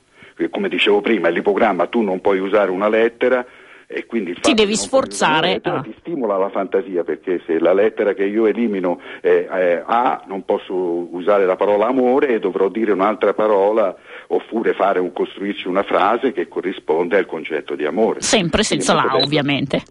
Come 0.50 0.68
dicevo 0.68 1.00
prima, 1.00 1.28
l'ipogramma 1.28 1.86
tu 1.86 2.02
non 2.02 2.20
puoi 2.20 2.38
usare 2.40 2.70
una 2.70 2.88
lettera 2.88 3.44
e 3.88 4.04
quindi 4.04 4.34
ti 4.40 4.52
devi 4.52 4.74
sforzare. 4.74 5.60
Ah. 5.62 5.80
Ti 5.80 5.94
stimola 6.00 6.36
la 6.36 6.50
fantasia 6.50 7.04
perché 7.04 7.40
se 7.46 7.58
la 7.60 7.72
lettera 7.72 8.14
che 8.14 8.24
io 8.24 8.46
elimino 8.46 9.00
è, 9.20 9.46
è 9.48 9.82
A 9.86 10.24
non 10.26 10.44
posso 10.44 10.74
usare 10.74 11.46
la 11.46 11.54
parola 11.56 11.86
amore 11.86 12.28
e 12.34 12.38
dovrò 12.40 12.68
dire 12.68 12.90
un'altra 12.92 13.32
parola 13.32 13.96
oppure 14.28 14.74
fare 14.74 14.98
un, 14.98 15.12
costruirci 15.12 15.68
una 15.68 15.82
frase 15.82 16.32
che 16.32 16.48
corrisponde 16.48 17.16
al 17.16 17.26
concetto 17.26 17.74
di 17.74 17.84
amore. 17.84 18.20
Sempre 18.20 18.62
senza 18.62 18.94
la 18.94 19.02
bello. 19.02 19.24
ovviamente. 19.24 19.82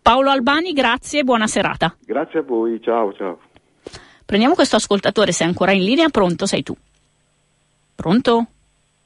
Paolo 0.00 0.30
Albani, 0.30 0.72
grazie 0.72 1.20
e 1.20 1.24
buona 1.24 1.46
serata. 1.46 1.96
Grazie 2.04 2.38
a 2.38 2.42
voi, 2.42 2.80
ciao 2.80 3.12
ciao. 3.12 3.40
Prendiamo 4.24 4.54
questo 4.54 4.76
ascoltatore, 4.76 5.32
sei 5.32 5.46
ancora 5.46 5.72
in 5.72 5.82
linea, 5.82 6.08
pronto 6.08 6.46
sei 6.46 6.62
tu. 6.62 6.76
Pronto? 7.94 8.46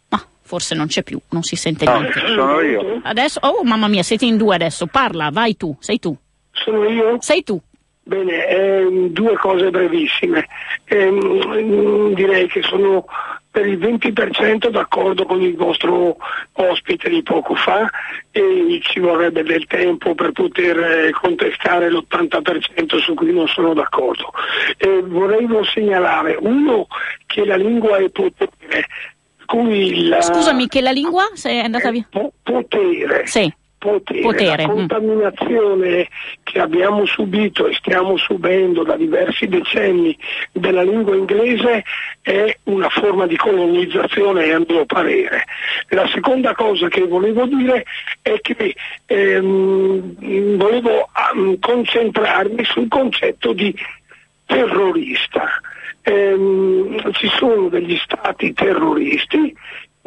Ma 0.08 0.22
forse 0.42 0.74
non 0.74 0.88
c'è 0.88 1.02
più, 1.02 1.18
non 1.30 1.42
si 1.42 1.56
sente 1.56 1.84
no, 1.84 2.00
niente. 2.00 2.20
Sono 2.20 2.60
io. 2.60 3.00
Adesso, 3.02 3.38
oh 3.42 3.64
mamma 3.64 3.88
mia, 3.88 4.02
siete 4.02 4.26
in 4.26 4.36
due 4.36 4.54
adesso, 4.54 4.86
parla, 4.86 5.30
vai 5.30 5.56
tu, 5.56 5.74
sei 5.80 5.98
tu. 5.98 6.14
Sono 6.52 6.84
io? 6.84 7.16
Sei 7.20 7.42
tu. 7.42 7.60
Bene, 8.02 8.46
eh, 8.48 9.08
due 9.10 9.36
cose 9.36 9.70
brevissime. 9.70 10.46
Eh, 10.84 12.12
direi 12.14 12.48
che 12.48 12.62
sono 12.62 13.06
per 13.50 13.66
il 13.66 13.78
20% 13.78 14.68
d'accordo 14.68 15.24
con 15.24 15.42
il 15.42 15.56
vostro 15.56 16.16
ospite 16.52 17.08
di 17.08 17.22
poco 17.22 17.54
fa 17.54 17.90
e 18.30 18.80
ci 18.82 19.00
vorrebbe 19.00 19.42
del 19.42 19.66
tempo 19.66 20.14
per 20.14 20.30
poter 20.32 20.78
eh, 20.78 21.10
contestare 21.10 21.90
l'80% 21.90 22.98
su 22.98 23.14
cui 23.14 23.32
non 23.32 23.48
sono 23.48 23.74
d'accordo. 23.74 24.30
Eh, 24.76 25.02
vorrei 25.02 25.48
segnalare, 25.64 26.36
uno, 26.40 26.86
che 27.26 27.44
la 27.44 27.56
lingua 27.56 27.96
è 27.96 28.08
potere. 28.10 28.86
Scusami, 30.22 30.68
che 30.68 30.80
la 30.80 30.92
lingua 30.92 31.28
sei 31.34 31.58
andata 31.58 31.90
via? 31.90 32.06
potere. 32.42 33.26
Sì 33.26 33.52
potere. 33.80 34.20
potere. 34.20 34.66
La 34.66 34.72
mm. 34.72 34.76
contaminazione 34.76 36.08
che 36.42 36.60
abbiamo 36.60 37.06
subito 37.06 37.66
e 37.66 37.74
stiamo 37.74 38.18
subendo 38.18 38.84
da 38.84 38.94
diversi 38.96 39.48
decenni 39.48 40.16
della 40.52 40.82
lingua 40.82 41.16
inglese 41.16 41.82
è 42.20 42.56
una 42.64 42.90
forma 42.90 43.26
di 43.26 43.36
colonizzazione 43.36 44.52
a 44.52 44.60
mio 44.68 44.84
parere. 44.84 45.44
La 45.88 46.06
seconda 46.08 46.54
cosa 46.54 46.88
che 46.88 47.06
volevo 47.06 47.46
dire 47.46 47.84
è 48.20 48.38
che 48.42 48.74
ehm, 49.06 50.56
volevo 50.56 51.08
um, 51.32 51.58
concentrarmi 51.58 52.62
sul 52.64 52.88
concetto 52.88 53.54
di 53.54 53.74
terrorista. 54.44 55.48
Ehm, 56.02 57.12
ci 57.12 57.28
sono 57.28 57.68
degli 57.68 57.96
stati 57.96 58.52
terroristi 58.52 59.54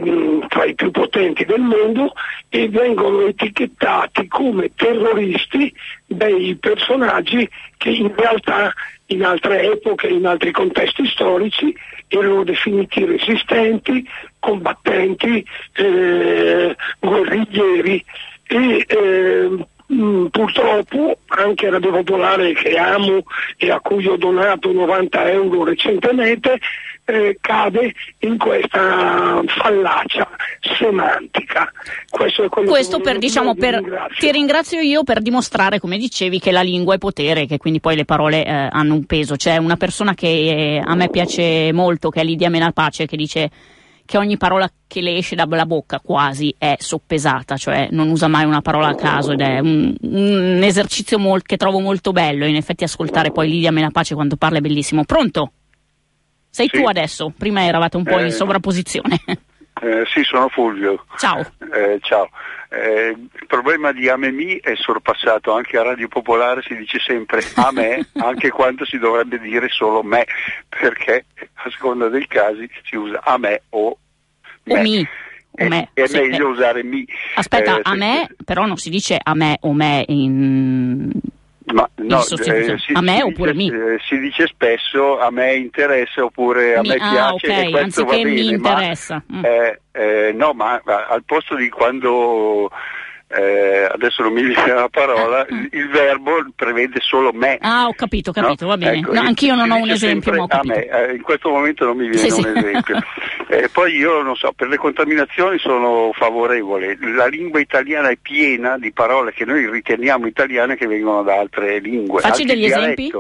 Mm, 0.02 0.42
tra 0.48 0.66
i 0.66 0.74
più 0.74 0.90
potenti 0.90 1.46
del 1.46 1.62
mondo 1.62 2.14
e 2.50 2.68
vengono 2.68 3.28
etichettati 3.28 4.28
come 4.28 4.72
terroristi 4.74 5.72
dei 6.08 6.56
personaggi 6.56 7.48
che 7.78 7.90
in 7.90 8.12
realtà 8.16 8.74
in 9.08 9.24
altre 9.24 9.72
epoche, 9.72 10.08
in 10.08 10.26
altri 10.26 10.52
contesti 10.52 11.06
storici 11.06 11.76
erano 12.08 12.44
definiti 12.44 13.06
resistenti, 13.06 14.04
combattenti, 14.40 15.46
eh, 15.74 16.76
guerriglieri. 17.00 18.04
E 18.48 18.86
eh, 18.88 19.66
purtroppo 20.32 21.18
anche 21.28 21.70
Radio 21.70 21.92
Popolare 21.92 22.54
che 22.54 22.78
amo 22.78 23.24
e 23.58 23.70
a 23.70 23.80
cui 23.80 24.08
ho 24.08 24.16
donato 24.16 24.72
90 24.72 25.30
euro 25.30 25.64
recentemente 25.64 26.60
eh, 27.06 27.38
cade 27.40 27.94
in 28.20 28.38
questa 28.38 29.42
fallacia 29.46 30.30
semantica. 30.78 31.72
Questo, 32.10 32.48
Questo 32.50 33.00
per, 33.00 33.18
diciamo, 33.18 33.56
per, 33.56 33.82
ti 34.18 34.32
ringrazio 34.32 34.80
io 34.80 35.04
per 35.04 35.22
dimostrare, 35.22 35.80
come 35.80 35.98
dicevi, 35.98 36.40
che 36.40 36.52
la 36.52 36.62
lingua 36.62 36.96
è 36.96 36.98
potere, 36.98 37.46
che 37.46 37.58
quindi 37.58 37.80
poi 37.80 37.96
le 37.96 38.06
parole 38.06 38.46
eh, 38.46 38.52
hanno 38.52 38.94
un 38.94 39.06
peso. 39.06 39.36
C'è 39.36 39.58
una 39.58 39.78
persona 39.78 40.14
che 40.14 40.28
eh, 40.28 40.82
a 40.84 40.96
me 40.96 41.10
piace 41.10 41.72
molto, 41.74 42.10
che 42.10 42.22
è 42.22 42.24
Lidia 42.24 42.50
Menapace, 42.50 43.06
che 43.06 43.18
dice 43.18 43.50
che 44.06 44.18
ogni 44.18 44.38
parola 44.38 44.70
che 44.86 45.02
le 45.02 45.16
esce 45.16 45.36
dalla 45.36 45.66
bocca 45.66 46.00
quasi 46.02 46.54
è 46.58 46.76
soppesata, 46.78 47.56
cioè 47.56 47.88
non 47.92 48.10
usa 48.10 48.28
mai 48.28 48.44
una 48.44 48.62
parola 48.62 48.90
a 48.90 48.96
caso 48.96 49.32
ed 49.32 49.40
è 49.40 49.60
un, 49.60 49.96
un 50.02 50.60
esercizio 50.62 51.18
molt, 51.18 51.46
che 51.46 51.58
trovo 51.58 51.80
molto 51.80 52.12
bello. 52.12 52.46
In 52.46 52.56
effetti 52.56 52.84
ascoltare 52.84 53.32
poi 53.32 53.50
Lidia 53.50 53.72
Menapace 53.72 54.14
quando 54.14 54.36
parla 54.36 54.58
è 54.58 54.62
bellissimo. 54.62 55.06
Pronto? 55.06 55.52
Sei 56.54 56.70
sì. 56.72 56.78
tu 56.78 56.86
adesso? 56.86 57.34
Prima 57.36 57.66
eravate 57.66 57.98
un 57.98 58.04
po' 58.04 58.20
eh, 58.20 58.26
in 58.26 58.32
sovrapposizione. 58.32 59.20
Eh, 59.82 60.06
sì, 60.06 60.24
sono 60.24 60.48
Fulvio. 60.48 61.04
Ciao. 61.18 61.40
Eh, 61.74 62.00
ciao. 62.04 62.30
Eh, 62.70 63.10
il 63.10 63.48
problema 63.48 63.92
di 63.92 64.08
Amemi 64.08 64.58
è 64.62 64.76
sorpassato, 64.76 65.52
anche 65.52 65.78
a 65.78 65.84
Radio 65.84 66.08
Popolare 66.08 66.62
si 66.62 66.74
dice 66.78 67.00
sempre 67.00 67.42
a 67.56 67.70
me, 67.74 68.08
anche 68.24 68.50
quando 68.50 68.86
si 68.86 68.98
dovrebbe 68.98 69.40
dire 69.40 69.68
solo 69.68 70.02
me, 70.02 70.26
perché 70.70 71.26
a 71.56 71.70
seconda 71.70 72.08
dei 72.08 72.28
casi 72.28 72.70
si 72.86 72.96
usa 72.96 73.20
a 73.24 73.38
me 73.38 73.64
o 73.70 73.98
me. 74.66 74.80
O 74.80 74.82
mi. 74.82 75.08
O 75.52 75.68
me. 75.68 75.90
È, 75.92 76.02
è 76.02 76.08
sì, 76.08 76.18
meglio 76.20 76.48
eh. 76.48 76.52
usare 76.52 76.84
mi. 76.84 77.06
Aspetta, 77.34 77.78
eh, 77.78 77.82
a 77.84 77.96
me, 77.96 78.30
però 78.46 78.66
non 78.66 78.78
si 78.78 78.90
dice 78.90 79.20
a 79.22 79.34
me 79.34 79.58
o 79.62 79.74
me 79.74 80.06
in 80.08 81.12
ma, 81.66 81.90
no, 81.96 82.20
eh, 82.20 82.78
si, 82.78 82.94
a 82.94 83.02
me 83.02 83.16
si 83.16 83.22
oppure 83.22 83.54
dice, 83.54 83.72
mi? 83.72 83.94
Eh, 83.94 84.00
si 84.06 84.20
dice 84.20 84.48
spesso 84.48 85.20
a 85.20 85.32
me 85.32 85.56
interessa 85.56 86.24
oppure 86.24 86.76
a 86.76 86.82
mi, 86.82 86.90
me 86.90 86.96
ah, 86.96 87.10
piace 87.12 87.48
okay, 87.48 87.68
e 87.68 87.72
questo 87.72 88.04
va 88.06 88.12
bene, 88.12 88.32
mi 88.32 88.50
interessa. 88.50 89.24
Ma, 89.28 89.38
mm. 89.38 89.46
eh, 89.46 89.80
eh 89.92 90.34
no, 90.34 90.54
ma, 90.54 90.82
ma 90.84 91.06
al 91.08 91.24
posto 91.24 91.56
di 91.56 91.70
quando 91.70 92.70
eh, 93.36 93.90
adesso 93.92 94.22
non 94.22 94.34
mi 94.34 94.44
viene 94.44 94.74
la 94.74 94.90
parola, 94.90 95.46
il, 95.50 95.70
il, 95.72 95.90
verbo 95.90 96.46
prevede 96.56 97.00
solo 97.00 97.32
me. 97.34 97.58
Ah, 97.62 97.88
ho 97.88 97.94
capito, 97.94 98.30
ho 98.30 98.34
capito, 98.34 98.66
no? 98.66 98.72
va 98.72 98.78
bene. 98.78 98.98
Ecco, 98.98 99.14
no, 99.14 99.22
anch'io 99.22 99.56
non 99.56 99.72
ho 99.72 99.78
un 99.78 99.90
esempio, 99.90 100.34
ma 100.34 100.44
ho 100.44 100.60
me, 100.64 100.86
eh, 100.86 101.16
in 101.16 101.22
questo 101.22 101.50
momento 101.50 101.86
non 101.86 101.98
mi 101.98 102.10
viene 102.10 102.30
sì, 102.30 102.46
un 102.46 102.54
sì. 102.54 102.60
esempio. 102.60 102.98
eh, 103.50 103.70
poi 103.70 103.96
io 103.96 104.22
non 104.22 104.36
so, 104.36 104.54
per 104.56 104.68
le 104.68 104.78
contaminazioni 104.78 105.58
sono 105.58 106.12
favorevole. 106.14 106.96
La 107.16 107.26
lingua 107.26 107.60
italiana 107.60 108.10
è 108.10 108.18
piena 108.22 108.78
di 108.78 108.92
parole 108.92 109.34
che 109.34 109.46
noi 109.46 109.68
riteniamo 109.68 110.28
italiane 110.28 110.76
che 110.76 110.86
vengono 110.86 111.24
da 111.24 111.40
altre 111.40 111.80
lingue. 111.80 112.22
Facci 112.22 112.42
anche 112.42 112.54
degli 112.54 112.66
esempi? 112.66 113.12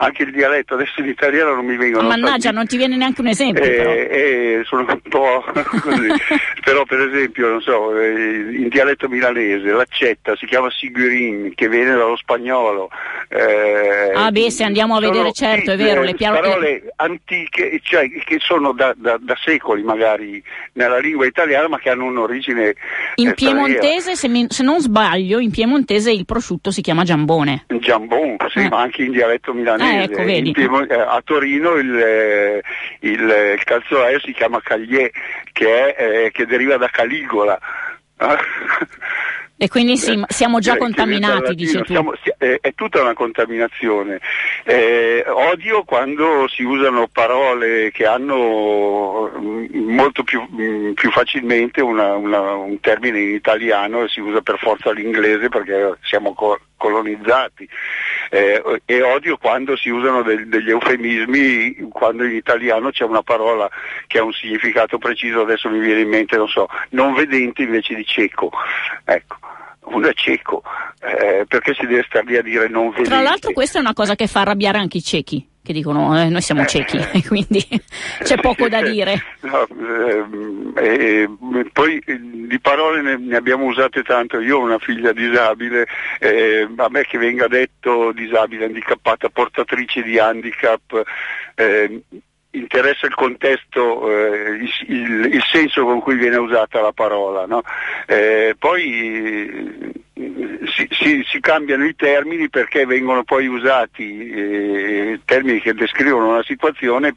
Anche 0.00 0.22
il 0.22 0.30
dialetto, 0.30 0.74
adesso 0.74 1.00
in 1.00 1.08
italiano 1.08 1.56
non 1.56 1.64
mi 1.64 1.76
vengono. 1.76 2.06
Oh, 2.06 2.10
mannaggia, 2.10 2.52
non 2.52 2.66
ti 2.66 2.76
viene 2.76 2.96
neanche 2.96 3.20
un 3.20 3.26
esempio. 3.26 3.64
Eh, 3.64 4.60
eh, 4.60 4.62
sono 4.64 4.86
un 4.88 5.00
po' 5.08 5.44
così. 5.82 6.06
però 6.62 6.84
per 6.84 7.00
esempio, 7.00 7.48
non 7.48 7.60
so, 7.60 7.98
eh, 7.98 8.56
in 8.56 8.68
dialetto 8.68 9.08
milanese 9.08 9.47
l'accetta 9.56 10.36
si 10.36 10.46
chiama 10.46 10.70
Sigurin, 10.70 11.52
che 11.54 11.68
viene 11.68 11.94
dallo 11.94 12.16
spagnolo. 12.16 12.90
Eh, 13.28 14.12
ah 14.14 14.30
beh, 14.30 14.50
se 14.50 14.64
andiamo 14.64 14.96
a 14.96 15.00
vedere, 15.00 15.32
certo, 15.32 15.72
è 15.72 15.76
vero, 15.76 16.02
le 16.02 16.14
piano... 16.14 16.40
parole 16.40 16.92
antiche, 16.96 17.78
cioè 17.82 18.08
che 18.10 18.38
sono 18.38 18.72
da, 18.72 18.94
da, 18.96 19.18
da, 19.20 19.36
secoli 19.44 19.82
magari 19.82 20.42
nella 20.72 20.98
lingua 20.98 21.26
italiana, 21.26 21.68
ma 21.68 21.78
che 21.78 21.90
hanno 21.90 22.06
un'origine. 22.06 22.74
In 23.16 23.34
piemontese, 23.34 24.16
se, 24.16 24.28
mi, 24.28 24.46
se, 24.48 24.62
non 24.62 24.80
sbaglio, 24.80 25.38
in 25.38 25.50
piemontese 25.50 26.10
il 26.10 26.24
prosciutto 26.24 26.70
si 26.70 26.80
chiama 26.80 27.04
giambone. 27.04 27.66
Giambon, 27.66 28.36
sì, 28.48 28.60
eh. 28.60 28.68
ma 28.68 28.80
anche 28.80 29.02
in 29.02 29.12
dialetto 29.12 29.52
milanese. 29.52 30.14
Ah, 30.14 30.22
ecco, 30.22 30.52
Piemont- 30.52 30.90
eh, 30.90 31.00
a 31.00 31.20
Torino 31.22 31.74
il, 31.74 31.96
eh, 31.96 32.62
il, 33.00 33.54
il 33.56 33.64
calzolaio 33.64 34.20
si 34.20 34.32
chiama 34.32 34.60
Cagliè, 34.62 35.10
che, 35.52 35.94
è, 35.94 36.24
eh, 36.24 36.30
che 36.30 36.46
deriva 36.46 36.76
da 36.78 36.88
Caligola. 36.88 37.58
E 39.60 39.66
quindi 39.66 39.96
sì, 39.96 40.22
siamo 40.28 40.60
già 40.60 40.76
contaminati, 40.76 41.56
dici 41.56 41.78
tu. 41.78 41.86
Siamo, 41.86 42.12
è, 42.38 42.58
è, 42.60 42.74
tutta 42.74 43.00
una 43.00 43.12
contaminazione. 43.14 44.20
Eh, 44.62 45.24
odio 45.26 45.82
quando 45.82 46.46
si 46.46 46.62
usano 46.62 47.08
parole 47.10 47.90
che 47.90 48.06
hanno 48.06 49.28
mm, 49.36 49.66
molto 49.90 50.22
più, 50.22 50.46
mm, 50.48 50.92
più 50.92 51.10
facilmente 51.10 51.80
una, 51.80 52.14
una, 52.14 52.52
un 52.54 52.78
termine 52.78 53.18
in 53.18 53.34
italiano 53.34 54.04
e 54.04 54.08
si 54.08 54.20
usa 54.20 54.42
per 54.42 54.58
forza 54.58 54.92
l'inglese 54.92 55.48
perché 55.48 55.98
siamo 56.02 56.34
co- 56.34 56.60
colonizzati. 56.78 57.68
Eh, 58.30 58.80
e 58.86 59.02
odio 59.02 59.36
quando 59.36 59.76
si 59.76 59.90
usano 59.90 60.22
del, 60.22 60.48
degli 60.48 60.70
eufemismi, 60.70 61.88
quando 61.90 62.24
in 62.24 62.34
italiano 62.34 62.90
c'è 62.90 63.04
una 63.04 63.22
parola 63.22 63.68
che 64.06 64.18
ha 64.18 64.24
un 64.24 64.32
significato 64.32 64.96
preciso, 64.96 65.42
adesso 65.42 65.68
mi 65.68 65.80
viene 65.80 66.00
in 66.00 66.08
mente, 66.08 66.38
non 66.38 66.48
so, 66.48 66.66
non 66.90 67.12
vedente 67.12 67.62
invece 67.62 67.94
di 67.94 68.06
cieco. 68.06 68.50
Ecco 69.04 69.36
uno 69.90 70.08
è 70.08 70.12
cieco, 70.14 70.62
eh, 71.00 71.46
perché 71.46 71.74
si 71.74 71.86
deve 71.86 72.04
stare 72.06 72.26
lì 72.26 72.36
a 72.36 72.42
dire 72.42 72.68
non 72.68 72.90
vedete? 72.90 73.08
Tra 73.08 73.20
l'altro 73.20 73.52
questa 73.52 73.78
è 73.78 73.80
una 73.80 73.94
cosa 73.94 74.14
che 74.14 74.26
fa 74.26 74.40
arrabbiare 74.40 74.78
anche 74.78 74.98
i 74.98 75.02
ciechi, 75.02 75.46
che 75.68 75.74
dicono 75.74 76.18
eh, 76.18 76.30
noi 76.30 76.40
siamo 76.40 76.64
ciechi, 76.64 76.96
eh, 76.96 77.22
quindi 77.28 77.62
c'è 78.22 78.40
poco 78.40 78.68
da 78.68 78.80
dire. 78.80 79.22
No, 79.48 79.66
eh, 80.76 81.28
poi 81.72 82.02
di 82.04 82.58
parole 82.60 83.02
ne, 83.02 83.16
ne, 83.16 83.36
abbiamo 83.36 83.66
usate 83.66 84.02
tanto, 84.02 84.40
io 84.40 84.58
ho 84.58 84.62
una 84.62 84.78
figlia 84.78 85.12
disabile, 85.12 85.86
eh, 86.18 86.68
a 86.76 86.88
me 86.90 87.04
che 87.04 87.18
venga 87.18 87.46
detto 87.46 88.12
disabile, 88.12 88.66
handicappata, 88.66 89.28
portatrice 89.28 90.02
di 90.02 90.18
handicap, 90.18 91.02
eh, 91.54 92.02
interessa 92.50 93.06
il 93.06 93.14
contesto, 93.14 94.10
eh, 94.10 94.50
il, 94.50 94.70
il, 94.88 95.34
il, 95.34 95.42
senso 95.50 95.84
con 95.84 96.00
cui 96.00 96.16
viene 96.16 96.36
usata 96.36 96.80
la 96.80 96.92
parola. 96.92 97.46
No? 97.46 97.62
Eh, 98.06 98.54
poi 98.58 99.48
eh, 99.48 99.92
si, 100.74 100.88
si, 100.90 101.24
si, 101.26 101.40
cambiano 101.40 101.84
i 101.84 101.94
termini 101.94 102.48
perché 102.48 102.84
vengono 102.86 103.22
poi 103.22 103.46
usati 103.46 104.28
eh, 104.28 105.20
termini 105.24 105.60
che 105.60 105.74
descrivono 105.74 106.30
una 106.30 106.42
situazione 106.42 107.14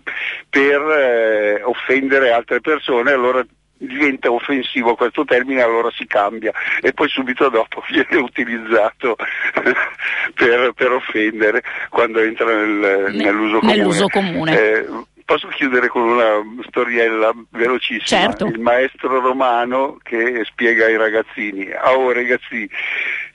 per 0.49 0.81
eh, 0.81 1.63
offendere 1.63 2.31
altre 2.31 2.61
persone, 2.61 3.11
allora 3.11 3.43
diventa 3.87 4.31
offensivo 4.31 4.95
questo 4.95 5.25
termine 5.25 5.63
allora 5.63 5.89
si 5.91 6.05
cambia 6.05 6.51
e 6.81 6.93
poi 6.93 7.09
subito 7.09 7.49
dopo 7.49 7.83
viene 7.89 8.21
utilizzato 8.21 9.15
per, 10.35 10.71
per, 10.73 10.91
offendere 10.91 11.63
quando 11.89 12.19
entra 12.19 12.45
nel, 12.45 13.15
nell'uso 13.15 13.59
comune. 13.59 13.77
Nell'uso 13.77 14.07
comune. 14.07 14.59
Eh, 14.59 14.85
Posso 15.31 15.47
chiudere 15.47 15.87
con 15.87 16.01
una 16.01 16.43
storiella 16.67 17.31
velocissima? 17.51 18.21
Certo. 18.21 18.47
Il 18.47 18.59
maestro 18.59 19.21
romano 19.21 19.97
che 20.03 20.43
spiega 20.43 20.87
ai 20.87 20.97
ragazzini, 20.97 21.69
oh 21.85 22.11
ragazzi, 22.11 22.69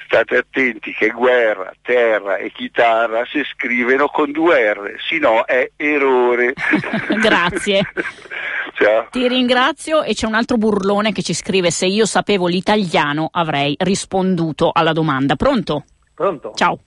state 0.04 0.36
attenti 0.36 0.92
che 0.92 1.08
guerra, 1.08 1.72
terra 1.80 2.36
e 2.36 2.52
chitarra 2.52 3.24
si 3.24 3.42
scrivono 3.50 4.08
con 4.08 4.30
due 4.30 4.74
R, 4.74 4.96
se 5.08 5.16
no 5.16 5.46
è 5.46 5.70
errore. 5.74 6.52
Grazie. 7.18 7.80
Ciao. 8.76 9.08
Ti 9.10 9.26
ringrazio 9.26 10.02
e 10.02 10.12
c'è 10.12 10.26
un 10.26 10.34
altro 10.34 10.58
burlone 10.58 11.12
che 11.12 11.22
ci 11.22 11.32
scrive 11.32 11.70
se 11.70 11.86
io 11.86 12.04
sapevo 12.04 12.46
l'italiano 12.46 13.30
avrei 13.32 13.74
risponduto 13.78 14.70
alla 14.70 14.92
domanda. 14.92 15.34
Pronto? 15.34 15.84
Pronto? 16.14 16.52
Ciao. 16.54 16.78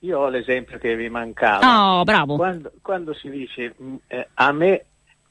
Io 0.00 0.18
ho 0.18 0.28
l'esempio 0.28 0.78
che 0.78 0.94
vi 0.94 1.08
mancava. 1.08 1.98
Oh, 1.98 2.04
bravo. 2.04 2.36
Quando, 2.36 2.70
quando 2.82 3.14
si 3.14 3.28
dice 3.30 3.74
mm, 3.82 3.94
eh, 4.06 4.28
a 4.34 4.52
me 4.52 4.84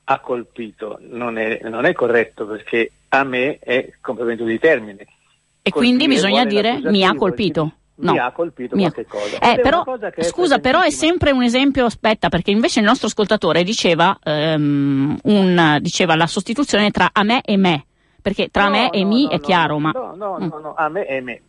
ha 0.04 0.20
colpito, 0.20 0.98
non 1.02 1.38
è, 1.38 1.60
non 1.64 1.86
è, 1.86 1.94
corretto 1.94 2.46
perché 2.46 2.92
a 3.10 3.24
me 3.24 3.60
è 3.60 3.94
complemento 4.02 4.44
di 4.44 4.60
termine. 4.60 5.06
E 5.62 5.70
quindi 5.70 6.08
bisogna 6.08 6.46
dire 6.46 6.80
mi 6.82 7.06
ha 7.06 7.14
colpito. 7.14 7.72
No. 8.00 8.12
Mi 8.12 8.20
ha 8.20 8.32
colpito 8.32 8.76
mi 8.76 8.84
qualche 8.84 9.06
cosa. 9.06 9.40
Eh, 9.40 9.60
però, 9.60 9.84
scusa, 10.20 10.60
però 10.60 10.82
è 10.82 10.92
sempre 10.92 11.32
un 11.32 11.42
esempio, 11.42 11.86
aspetta, 11.86 12.30
perché 12.30 12.52
invece 12.52 12.80
il 12.80 12.86
nostro 12.86 13.08
ascoltatore 13.08 13.64
diceva, 13.64 14.18
um, 14.24 15.18
un, 15.24 15.78
diceva 15.82 16.16
la 16.16 16.28
sostituzione 16.28 16.92
tra 16.92 17.10
a 17.12 17.24
me 17.24 17.42
e 17.42 17.58
me, 17.58 17.86
perché 18.22 18.50
tra 18.50 18.66
no, 18.66 18.70
me 18.70 18.92
e 18.92 19.02
no, 19.02 19.08
mi 19.08 19.24
no, 19.24 19.30
è 19.32 19.40
chiaro, 19.40 19.80
ma... 19.80 19.90
No, 19.92 20.14
no, 20.16 20.38
mm. 20.40 20.48
no, 20.48 20.60
no, 20.60 20.74
a 20.78 20.90
me 20.90 21.08
e 21.08 21.22
me, 21.22 21.42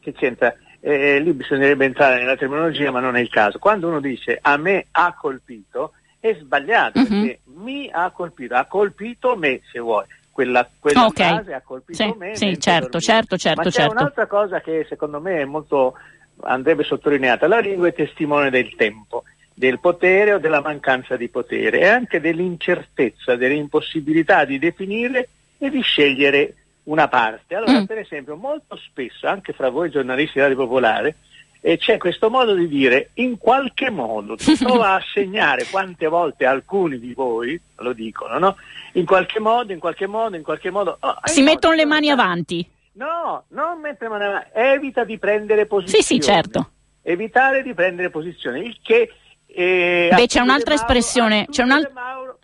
che 0.00 0.12
c'entra? 0.12 0.54
Eh, 0.86 1.18
lì 1.18 1.32
bisognerebbe 1.32 1.86
entrare 1.86 2.18
nella 2.18 2.36
terminologia, 2.36 2.90
ma 2.90 3.00
non 3.00 3.16
è 3.16 3.20
il 3.20 3.30
caso. 3.30 3.58
Quando 3.58 3.88
uno 3.88 4.00
dice 4.00 4.38
a 4.40 4.58
me 4.58 4.86
ha 4.90 5.14
colpito, 5.18 5.94
è 6.20 6.36
sbagliato, 6.38 6.98
uh-huh. 6.98 7.06
perché 7.06 7.40
mi 7.56 7.88
ha 7.90 8.10
colpito, 8.10 8.54
ha 8.54 8.66
colpito 8.66 9.34
me, 9.34 9.62
se 9.72 9.78
vuoi. 9.78 10.04
Quella, 10.30 10.68
quella 10.78 11.06
okay. 11.06 11.28
frase 11.28 11.54
ha 11.54 11.62
colpito 11.62 12.02
sì, 12.02 12.14
me. 12.18 12.36
Sì, 12.36 12.60
certo, 12.60 13.00
certo, 13.00 13.38
certo, 13.38 13.62
ma 13.62 13.70
c'è 13.70 13.70
certo. 13.70 13.92
un'altra 13.92 14.26
cosa 14.26 14.60
che 14.60 14.84
secondo 14.86 15.20
me 15.20 15.40
è 15.40 15.44
molto, 15.46 15.94
andrebbe 16.42 16.82
sottolineata. 16.82 17.48
La 17.48 17.60
lingua 17.60 17.88
è 17.88 17.94
testimone 17.94 18.50
del 18.50 18.74
tempo, 18.74 19.22
del 19.54 19.80
potere 19.80 20.34
o 20.34 20.38
della 20.38 20.60
mancanza 20.60 21.16
di 21.16 21.28
potere 21.28 21.80
e 21.80 21.86
anche 21.86 22.20
dell'incertezza, 22.20 23.36
dell'impossibilità 23.36 24.44
di 24.44 24.58
definire 24.58 25.28
e 25.56 25.70
di 25.70 25.80
scegliere 25.80 26.56
una 26.84 27.08
parte. 27.08 27.54
Allora, 27.54 27.80
mm. 27.80 27.84
per 27.84 27.98
esempio, 27.98 28.36
molto 28.36 28.76
spesso, 28.76 29.26
anche 29.26 29.52
fra 29.52 29.70
voi 29.70 29.90
giornalisti 29.90 30.34
di 30.34 30.40
Radio 30.40 30.56
Popolare, 30.56 31.16
eh, 31.60 31.78
c'è 31.78 31.96
questo 31.96 32.28
modo 32.28 32.54
di 32.54 32.68
dire 32.68 33.10
in 33.14 33.38
qualche 33.38 33.88
modo, 33.90 34.36
si 34.38 34.56
prova 34.56 34.94
a 34.94 35.02
segnare 35.12 35.64
quante 35.70 36.06
volte 36.06 36.44
alcuni 36.44 36.98
di 36.98 37.14
voi 37.14 37.58
lo 37.76 37.92
dicono, 37.92 38.38
no? 38.38 38.56
In 38.92 39.06
qualche 39.06 39.40
modo, 39.40 39.72
in 39.72 39.78
qualche 39.78 40.06
modo, 40.06 40.36
in 40.36 40.42
qualche 40.42 40.70
modo. 40.70 40.98
Oh, 41.00 41.16
si 41.24 41.42
mettono 41.42 41.74
le 41.74 41.86
mani 41.86 42.10
avanti. 42.10 42.68
No, 42.92 43.44
non 43.48 43.80
mettere 43.80 44.10
le 44.10 44.18
mani 44.18 44.24
avanti, 44.30 44.50
evita 44.52 45.04
di 45.04 45.18
prendere 45.18 45.66
posizione. 45.66 46.02
Sì, 46.02 46.14
sì, 46.14 46.20
certo. 46.20 46.70
Evitare 47.02 47.62
di 47.62 47.74
prendere 47.74 48.10
posizione, 48.10 48.60
il 48.60 48.78
che... 48.82 49.10
Eh, 49.46 50.10
Beh, 50.12 50.26
c'è 50.26 50.40
un'altra 50.40 50.74
Mauro, 50.74 50.82
espressione, 50.82 51.46
c'è, 51.48 51.62
un'al... 51.62 51.90
Mauro, 51.92 52.38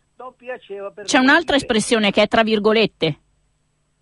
c'è 1.04 1.18
un'altra 1.18 1.56
espressione 1.56 2.10
che 2.10 2.22
è 2.22 2.28
tra 2.28 2.42
virgolette 2.42 3.18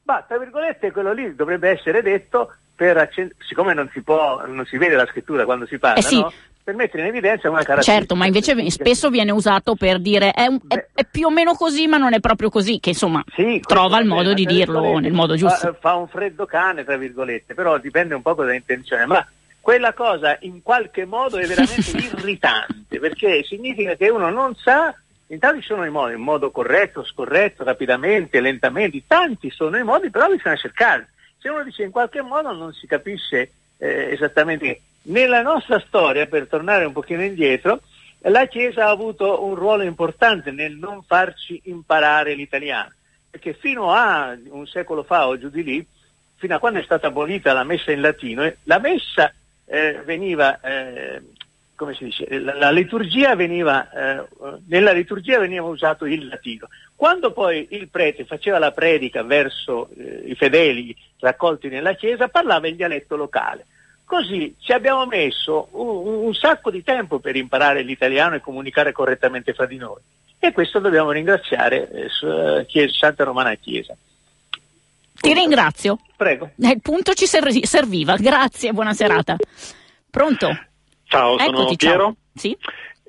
ma 0.08 0.24
tra 0.26 0.38
virgolette 0.38 0.90
quello 0.90 1.12
lì 1.12 1.34
dovrebbe 1.34 1.68
essere 1.68 2.00
detto 2.00 2.54
per 2.74 2.96
accend- 2.96 3.34
siccome 3.46 3.74
non 3.74 3.90
si 3.92 4.00
può, 4.00 4.42
non 4.46 4.64
si 4.64 4.78
vede 4.78 4.96
la 4.96 5.04
scrittura 5.04 5.44
quando 5.44 5.66
si 5.66 5.78
parla, 5.78 5.98
eh 5.98 6.02
sì. 6.02 6.18
no? 6.18 6.32
per 6.64 6.74
mettere 6.74 7.02
in 7.02 7.08
evidenza 7.08 7.48
una 7.48 7.58
caratteristica. 7.58 7.96
Certo, 7.98 8.14
ma 8.14 8.24
invece 8.24 8.70
spesso 8.70 9.10
viene 9.10 9.32
usato 9.32 9.74
per 9.74 10.00
dire 10.00 10.30
è, 10.30 10.46
un, 10.46 10.60
è, 10.66 10.86
è, 10.94 11.04
più 11.04 11.26
o 11.26 11.30
meno 11.30 11.54
così, 11.54 11.86
ma 11.86 11.98
non 11.98 12.14
è 12.14 12.20
proprio 12.20 12.48
così, 12.48 12.78
che 12.80 12.90
insomma 12.90 13.22
sì, 13.34 13.60
trova 13.66 13.98
il 13.98 14.06
modo 14.06 14.32
di 14.32 14.46
dirlo 14.46 14.98
nel 14.98 15.12
modo 15.12 15.34
giusto. 15.34 15.72
Fa, 15.72 15.76
fa, 15.78 15.94
un 15.94 16.08
freddo 16.08 16.46
cane, 16.46 16.84
tra 16.84 16.96
virgolette, 16.96 17.52
però 17.52 17.78
dipende 17.78 18.14
un 18.14 18.22
po' 18.22 18.32
dall'intenzione, 18.32 19.04
ma 19.04 19.26
quella 19.60 19.92
cosa 19.92 20.38
in 20.40 20.62
qualche 20.62 21.04
modo 21.04 21.36
è 21.36 21.46
veramente 21.46 21.90
irritante, 22.16 22.98
perché 22.98 23.42
significa 23.44 23.94
che 23.94 24.08
uno 24.08 24.30
non 24.30 24.54
sa 24.54 24.94
Intanto 25.30 25.60
ci 25.60 25.66
sono 25.66 25.84
i 25.84 25.90
modi, 25.90 26.14
in 26.14 26.20
modo 26.20 26.50
corretto, 26.50 27.04
scorretto, 27.04 27.62
rapidamente, 27.62 28.40
lentamente, 28.40 29.02
tanti 29.06 29.50
sono 29.50 29.76
i 29.76 29.84
modi, 29.84 30.10
però 30.10 30.28
bisogna 30.28 30.56
cercarli. 30.56 31.06
Se 31.38 31.48
uno 31.48 31.62
dice 31.62 31.82
in 31.82 31.90
qualche 31.90 32.22
modo 32.22 32.52
non 32.52 32.72
si 32.72 32.86
capisce 32.86 33.50
eh, 33.76 34.08
esattamente. 34.10 34.80
Nella 35.02 35.42
nostra 35.42 35.80
storia, 35.86 36.26
per 36.26 36.48
tornare 36.48 36.84
un 36.84 36.92
pochino 36.92 37.22
indietro, 37.22 37.80
la 38.22 38.46
Chiesa 38.46 38.86
ha 38.86 38.90
avuto 38.90 39.44
un 39.44 39.54
ruolo 39.54 39.82
importante 39.82 40.50
nel 40.50 40.76
non 40.76 41.02
farci 41.02 41.60
imparare 41.64 42.34
l'italiano, 42.34 42.92
perché 43.30 43.54
fino 43.54 43.92
a 43.92 44.36
un 44.48 44.66
secolo 44.66 45.02
fa 45.02 45.26
o 45.28 45.38
giù 45.38 45.48
di 45.50 45.62
lì, 45.62 45.86
fino 46.36 46.54
a 46.54 46.58
quando 46.58 46.80
è 46.80 46.82
stata 46.82 47.08
abolita 47.08 47.52
la 47.52 47.64
messa 47.64 47.92
in 47.92 48.00
latino, 48.00 48.50
la 48.64 48.78
messa 48.78 49.32
eh, 49.66 50.02
veniva 50.04 50.60
eh, 50.60 51.22
come 51.78 51.94
si 51.94 52.06
dice, 52.06 52.26
la, 52.40 52.72
liturgia 52.72 53.36
veniva, 53.36 53.88
eh, 53.88 54.26
nella 54.66 54.90
liturgia 54.90 55.38
veniva 55.38 55.64
usato 55.64 56.06
il 56.06 56.26
latino. 56.26 56.66
Quando 56.96 57.30
poi 57.30 57.68
il 57.70 57.86
prete 57.88 58.24
faceva 58.24 58.58
la 58.58 58.72
predica 58.72 59.22
verso 59.22 59.88
eh, 59.96 60.24
i 60.26 60.34
fedeli 60.34 60.94
raccolti 61.20 61.68
nella 61.68 61.94
chiesa, 61.94 62.26
parlava 62.26 62.66
il 62.66 62.74
dialetto 62.74 63.14
locale. 63.14 63.66
Così 64.04 64.56
ci 64.58 64.72
abbiamo 64.72 65.06
messo 65.06 65.68
un, 65.70 66.24
un 66.24 66.34
sacco 66.34 66.72
di 66.72 66.82
tempo 66.82 67.20
per 67.20 67.36
imparare 67.36 67.82
l'italiano 67.82 68.34
e 68.34 68.40
comunicare 68.40 68.90
correttamente 68.90 69.52
fra 69.52 69.66
di 69.66 69.76
noi. 69.76 70.00
E 70.40 70.50
questo 70.50 70.80
dobbiamo 70.80 71.12
ringraziare 71.12 71.88
eh, 71.90 72.66
chiesa, 72.66 72.92
Santa 72.92 73.22
Romana 73.22 73.54
Chiesa. 73.54 73.96
Ti 75.14 75.32
ringrazio. 75.32 76.00
Prego. 76.16 76.50
Il 76.56 76.80
punto 76.82 77.12
ci 77.14 77.26
serviva. 77.26 78.16
Grazie, 78.16 78.72
buona 78.72 78.94
serata. 78.94 79.36
Pronto? 80.10 80.48
Ciao, 81.08 81.38
sono 81.38 81.60
Eccoti, 81.60 81.76
Piero. 81.76 82.04
Ciao. 82.04 82.16
Sì? 82.34 82.56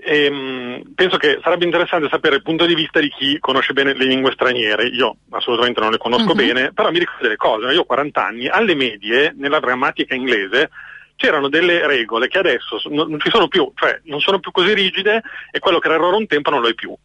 Ehm, 0.02 0.94
penso 0.96 1.18
che 1.18 1.40
sarebbe 1.44 1.66
interessante 1.66 2.08
sapere 2.10 2.38
il 2.38 2.42
punto 2.42 2.66
di 2.66 2.74
vista 2.74 3.02
di 3.02 3.10
chi 3.10 3.38
conosce 3.40 3.74
bene 3.74 3.94
le 3.94 4.06
lingue 4.06 4.32
straniere. 4.32 4.88
Io 4.88 5.18
assolutamente 5.32 5.82
non 5.82 5.92
le 5.92 5.98
conosco 5.98 6.30
uh-huh. 6.30 6.36
bene, 6.36 6.72
però 6.72 6.90
mi 6.90 7.00
ricordo 7.00 7.24
delle 7.24 7.36
cose. 7.36 7.74
Io 7.74 7.82
ho 7.82 7.86
40 7.86 8.26
anni, 8.26 8.48
alle 8.48 8.76
medie, 8.76 9.34
nella 9.38 9.60
grammatica 9.60 10.16
inglese, 10.16 10.70
c'erano 11.18 11.50
delle 11.50 11.86
regole 11.86 12.30
che 12.30 12.40
adesso 12.40 12.80
non 12.86 13.20
ci 13.20 13.30
sono 13.30 13.50
più, 13.50 13.70
cioè 13.76 14.00
non 14.06 14.22
sono 14.22 14.40
più 14.40 14.52
così 14.52 14.74
rigide 14.74 15.22
e 15.52 15.60
quello 15.60 15.80
che 15.80 15.88
era 15.88 15.98
errore 15.98 16.16
un 16.16 16.28
tempo 16.28 16.50
non 16.50 16.62
lo 16.62 16.70
è 16.70 16.74
più. 16.74 16.96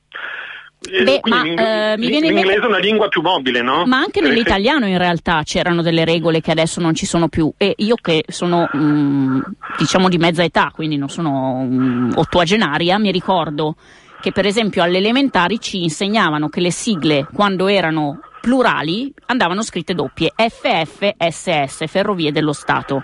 Eh, 0.90 1.02
Beh, 1.02 1.20
ma, 1.24 1.42
eh, 1.42 1.96
mi 1.96 2.08
viene 2.08 2.30
l'inglese 2.30 2.60
è 2.60 2.66
una 2.66 2.78
lingua 2.78 3.08
più 3.08 3.22
mobile, 3.22 3.62
no? 3.62 3.84
Ma 3.86 3.98
anche 3.98 4.20
nell'italiano 4.20 4.86
in 4.86 4.98
realtà 4.98 5.42
c'erano 5.44 5.82
delle 5.82 6.04
regole 6.04 6.40
che 6.40 6.50
adesso 6.50 6.80
non 6.80 6.94
ci 6.94 7.06
sono 7.06 7.28
più 7.28 7.52
e 7.56 7.74
io 7.78 7.96
che 7.96 8.24
sono 8.28 8.68
mh, 8.70 8.78
mm, 8.78 9.40
diciamo 9.78 10.08
di 10.08 10.18
mezza 10.18 10.42
età, 10.42 10.70
quindi 10.72 10.96
non 10.96 11.08
sono 11.08 11.64
mh, 11.64 11.74
mm, 11.74 12.10
ottuagenaria, 12.16 12.98
mi 12.98 13.10
ricordo 13.10 13.76
che 14.20 14.32
per 14.32 14.46
esempio 14.46 14.82
alle 14.82 14.98
elementari 14.98 15.60
ci 15.60 15.82
insegnavano 15.82 16.48
che 16.48 16.60
le 16.60 16.70
sigle 16.70 17.26
quando 17.32 17.66
erano 17.66 18.20
plurali 18.40 19.12
andavano 19.26 19.62
scritte 19.62 19.94
doppie, 19.94 20.32
FFSS, 20.36 21.86
Ferrovie 21.86 22.30
dello 22.30 22.52
Stato. 22.52 23.02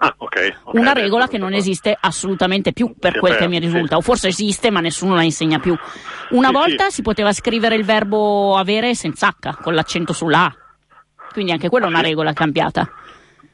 Ah, 0.00 0.14
okay, 0.16 0.54
okay, 0.62 0.80
una 0.80 0.92
regola 0.92 1.26
che 1.26 1.38
non 1.38 1.54
esiste 1.54 1.96
assolutamente 1.98 2.72
più 2.72 2.94
per 2.96 3.14
sì, 3.14 3.18
quel 3.18 3.36
che 3.36 3.48
mi 3.48 3.58
risulta, 3.58 3.88
sì. 3.88 3.94
o 3.94 4.00
forse 4.00 4.28
esiste 4.28 4.70
ma 4.70 4.78
nessuno 4.78 5.16
la 5.16 5.24
insegna 5.24 5.58
più. 5.58 5.76
Una 6.30 6.48
sì, 6.48 6.52
volta 6.52 6.90
si 6.90 7.02
poteva 7.02 7.32
scrivere 7.32 7.74
il 7.74 7.84
verbo 7.84 8.56
avere 8.56 8.94
senza 8.94 9.34
H, 9.36 9.60
con 9.60 9.74
l'accento 9.74 10.12
sulla 10.12 10.44
A, 10.44 10.54
quindi 11.32 11.50
anche 11.50 11.68
quella 11.68 11.86
è 11.86 11.88
una 11.88 12.00
regola 12.00 12.32
cambiata. 12.32 12.88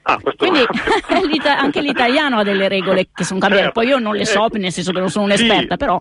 Ah, 0.02 0.20
Quindi 0.36 0.60
anche 1.48 1.80
l'italiano 1.80 2.40
ha 2.40 2.42
delle 2.42 2.68
regole 2.68 3.08
che 3.14 3.24
sono 3.24 3.40
cambiate, 3.40 3.64
certo. 3.64 3.80
poi 3.80 3.88
io 3.88 3.98
non 3.98 4.14
le 4.14 4.26
so, 4.26 4.46
nel 4.52 4.70
senso 4.70 4.92
che 4.92 5.00
non 5.00 5.08
sono 5.08 5.24
un'esperta, 5.24 5.76
però... 5.78 5.98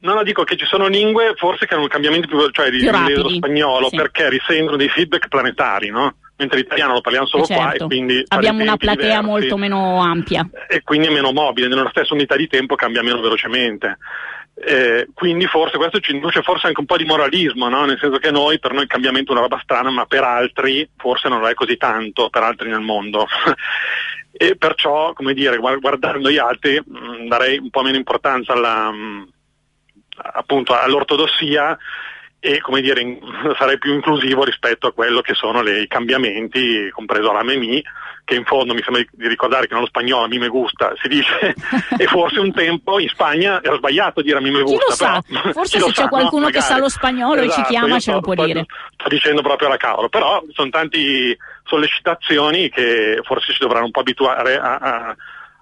No, 0.00 0.14
no, 0.14 0.22
dico 0.24 0.42
che 0.42 0.56
ci 0.56 0.66
sono 0.66 0.88
lingue 0.88 1.34
forse 1.36 1.66
che 1.66 1.74
hanno 1.74 1.86
cambiamenti 1.86 2.26
più, 2.26 2.38
cioè 2.50 2.70
di, 2.70 2.80
dello 2.80 3.28
spagnolo, 3.28 3.88
perché 3.90 4.28
risentono 4.28 4.76
dei 4.76 4.88
feedback 4.88 5.28
planetari, 5.28 5.90
no? 5.90 6.14
Mentre 6.36 6.58
l'italiano 6.58 6.94
lo 6.94 7.00
parliamo 7.00 7.26
solo 7.26 7.44
certo. 7.44 7.62
qua 7.62 7.72
e 7.72 7.78
quindi 7.78 8.22
abbiamo 8.28 8.62
una 8.62 8.76
platea 8.76 9.20
diversi, 9.20 9.26
molto 9.26 9.56
meno 9.56 10.00
ampia 10.00 10.48
e 10.68 10.82
quindi 10.82 11.06
è 11.06 11.10
meno 11.10 11.32
mobile, 11.32 11.68
nella 11.68 11.88
stessa 11.90 12.14
unità 12.14 12.36
di 12.36 12.46
tempo 12.46 12.74
cambia 12.74 13.02
meno 13.02 13.20
velocemente. 13.20 13.98
Eh, 14.58 15.08
quindi 15.12 15.46
forse 15.46 15.76
questo 15.76 16.00
ci 16.00 16.12
induce 16.12 16.40
forse 16.40 16.68
anche 16.68 16.80
un 16.80 16.86
po' 16.86 16.96
di 16.96 17.04
moralismo, 17.04 17.68
no? 17.68 17.84
nel 17.84 17.98
senso 17.98 18.16
che 18.16 18.30
noi, 18.30 18.58
per 18.58 18.72
noi 18.72 18.84
il 18.84 18.88
cambiamento 18.88 19.30
è 19.30 19.34
una 19.34 19.42
roba 19.42 19.60
strana, 19.62 19.90
ma 19.90 20.06
per 20.06 20.24
altri 20.24 20.88
forse 20.96 21.28
non 21.28 21.40
lo 21.40 21.48
è 21.48 21.54
così 21.54 21.76
tanto, 21.76 22.30
per 22.30 22.42
altri 22.42 22.70
nel 22.70 22.80
mondo. 22.80 23.26
e 24.32 24.56
perciò, 24.56 25.12
come 25.12 25.34
dire, 25.34 25.58
guardando 25.58 26.30
gli 26.30 26.38
altri, 26.38 26.82
mh, 26.82 26.98
mm, 26.98 27.28
darei 27.28 27.58
un 27.58 27.68
po' 27.68 27.82
meno 27.82 27.96
importanza 27.96 28.54
alla, 28.54 28.90
mh, 28.90 28.96
mm, 28.96 29.22
appunto, 30.32 30.78
all'ortodossia 30.78 31.76
e 32.46 32.60
come 32.60 32.80
dire, 32.80 33.00
in, 33.00 33.18
sarei 33.58 33.76
più 33.76 33.92
inclusivo 33.92 34.44
rispetto 34.44 34.86
a 34.86 34.92
quello 34.92 35.20
che 35.20 35.34
sono 35.34 35.62
le, 35.62 35.80
i 35.80 35.88
cambiamenti, 35.88 36.88
compreso 36.92 37.32
la 37.32 37.42
MEMI, 37.42 37.82
che 38.24 38.36
in 38.36 38.44
fondo 38.44 38.72
mi 38.72 38.82
sembra 38.82 39.02
di 39.10 39.26
ricordare 39.26 39.66
che 39.66 39.74
nello 39.74 39.86
spagnolo 39.86 40.24
a 40.24 40.28
mi 40.28 40.38
me 40.38 40.46
gusta 40.46 40.92
si 41.00 41.08
dice 41.08 41.54
e 41.98 42.06
forse 42.06 42.38
un 42.38 42.52
tempo 42.52 43.00
in 43.00 43.08
Spagna 43.08 43.60
era 43.62 43.76
sbagliato 43.76 44.22
dire 44.22 44.38
a 44.38 44.40
mi 44.40 44.52
me 44.52 44.62
gusta. 44.62 44.78
Chi 44.78 44.84
lo 44.88 44.94
sa? 44.94 45.22
Però, 45.26 45.50
forse 45.52 45.80
se 45.80 45.86
c'è 45.86 46.02
sa, 46.02 46.08
qualcuno 46.08 46.44
no? 46.44 46.50
che 46.50 46.60
sa 46.60 46.78
lo 46.78 46.88
spagnolo 46.88 47.42
esatto, 47.42 47.60
e 47.60 47.64
ci 47.64 47.68
chiama 47.68 47.98
ce 47.98 48.12
lo 48.12 48.20
può 48.20 48.34
dire. 48.34 48.66
Sto 48.94 49.08
dicendo 49.08 49.42
proprio 49.42 49.66
alla 49.66 49.76
cavolo, 49.76 50.08
però 50.08 50.40
sono 50.52 50.70
tanti 50.70 51.36
sollecitazioni 51.64 52.68
che 52.68 53.20
forse 53.24 53.52
si 53.52 53.58
dovranno 53.58 53.86
un 53.86 53.90
po' 53.90 54.00
abituare 54.00 54.56
a, 54.56 54.76
a 54.76 55.16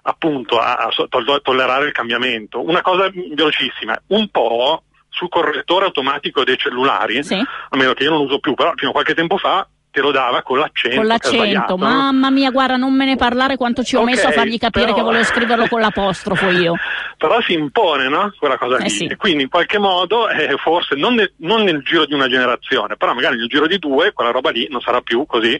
appunto 0.07 0.59
a, 0.59 0.75
a 0.75 1.39
tollerare 1.41 1.87
il 1.87 1.93
cambiamento. 1.93 2.61
Una 2.63 2.83
cosa 2.83 3.09
velocissima, 3.11 3.99
un 4.07 4.29
po' 4.29 4.83
sul 5.15 5.29
correttore 5.29 5.85
automatico 5.85 6.43
dei 6.43 6.57
cellulari, 6.57 7.23
sì. 7.23 7.35
a 7.35 7.77
meno 7.77 7.93
che 7.93 8.03
io 8.03 8.11
non 8.11 8.21
uso 8.21 8.39
più, 8.39 8.53
però 8.53 8.73
fino 8.75 8.89
a 8.89 8.93
qualche 8.93 9.13
tempo 9.13 9.37
fa 9.37 9.67
te 9.95 10.01
lo 10.01 10.11
dava 10.11 10.41
con 10.43 10.59
l'accento. 10.59 10.97
Con 10.97 11.05
l'accento, 11.05 11.77
mamma 11.77 12.29
mia, 12.29 12.51
guarda, 12.51 12.75
non 12.75 12.93
me 12.93 13.05
ne 13.05 13.15
parlare 13.15 13.55
quanto 13.55 13.81
ci 13.81 13.95
ho 13.95 14.01
okay, 14.01 14.13
messo 14.13 14.27
a 14.27 14.31
fargli 14.31 14.57
capire 14.57 14.87
però... 14.87 14.97
che 14.97 15.01
volevo 15.03 15.23
scriverlo 15.23 15.67
con 15.69 15.79
l'apostrofo 15.79 16.49
io. 16.49 16.73
però 17.17 17.41
si 17.41 17.53
impone, 17.53 18.09
no? 18.09 18.33
Quella 18.37 18.57
cosa 18.57 18.75
eh 18.75 18.83
lì. 18.83 18.89
Sì. 18.89 19.05
E 19.05 19.15
quindi 19.15 19.43
in 19.43 19.49
qualche 19.49 19.79
modo, 19.79 20.27
eh, 20.27 20.57
forse 20.57 20.95
non, 20.95 21.15
ne, 21.15 21.31
non, 21.37 21.63
nel 21.63 21.81
giro 21.81 22.05
di 22.05 22.13
una 22.13 22.27
generazione, 22.27 22.97
però 22.97 23.13
magari 23.13 23.37
nel 23.37 23.47
giro 23.47 23.67
di 23.67 23.79
due, 23.79 24.11
quella 24.11 24.31
roba 24.31 24.49
lì 24.49 24.67
non 24.69 24.81
sarà 24.81 24.99
più 24.99 25.25
così. 25.25 25.57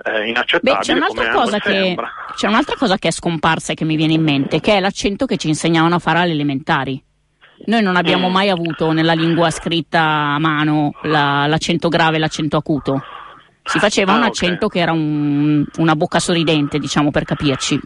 Eh, 0.00 0.28
inaccettabile 0.28 0.76
Beh, 0.76 0.84
c'è, 0.84 0.92
un'altra 0.94 1.28
cosa 1.30 1.58
che, 1.58 1.96
c'è 2.36 2.46
un'altra 2.46 2.76
cosa 2.76 2.96
che 2.98 3.08
è 3.08 3.10
scomparsa 3.10 3.72
e 3.72 3.74
che 3.74 3.84
mi 3.84 3.96
viene 3.96 4.12
in 4.14 4.22
mente, 4.22 4.60
che 4.60 4.76
è 4.76 4.80
l'accento 4.80 5.26
che 5.26 5.36
ci 5.36 5.48
insegnavano 5.48 5.96
a 5.96 5.98
fare 5.98 6.20
alle 6.20 6.32
elementari. 6.32 7.02
Noi 7.66 7.82
non 7.82 7.96
abbiamo 7.96 8.28
mm. 8.28 8.32
mai 8.32 8.48
avuto 8.50 8.92
nella 8.92 9.12
lingua 9.12 9.50
scritta 9.50 10.00
a 10.00 10.38
mano 10.38 10.94
la, 11.02 11.46
l'accento 11.46 11.88
grave 11.88 12.16
e 12.16 12.18
l'accento 12.18 12.56
acuto. 12.56 13.02
Si 13.62 13.78
faceva 13.78 14.12
ah, 14.12 14.16
un 14.16 14.22
accento 14.22 14.66
okay. 14.66 14.78
che 14.78 14.82
era 14.82 14.92
un, 14.92 15.64
una 15.76 15.94
bocca 15.94 16.18
sorridente, 16.18 16.78
diciamo 16.78 17.10
per 17.10 17.24
capirci. 17.24 17.78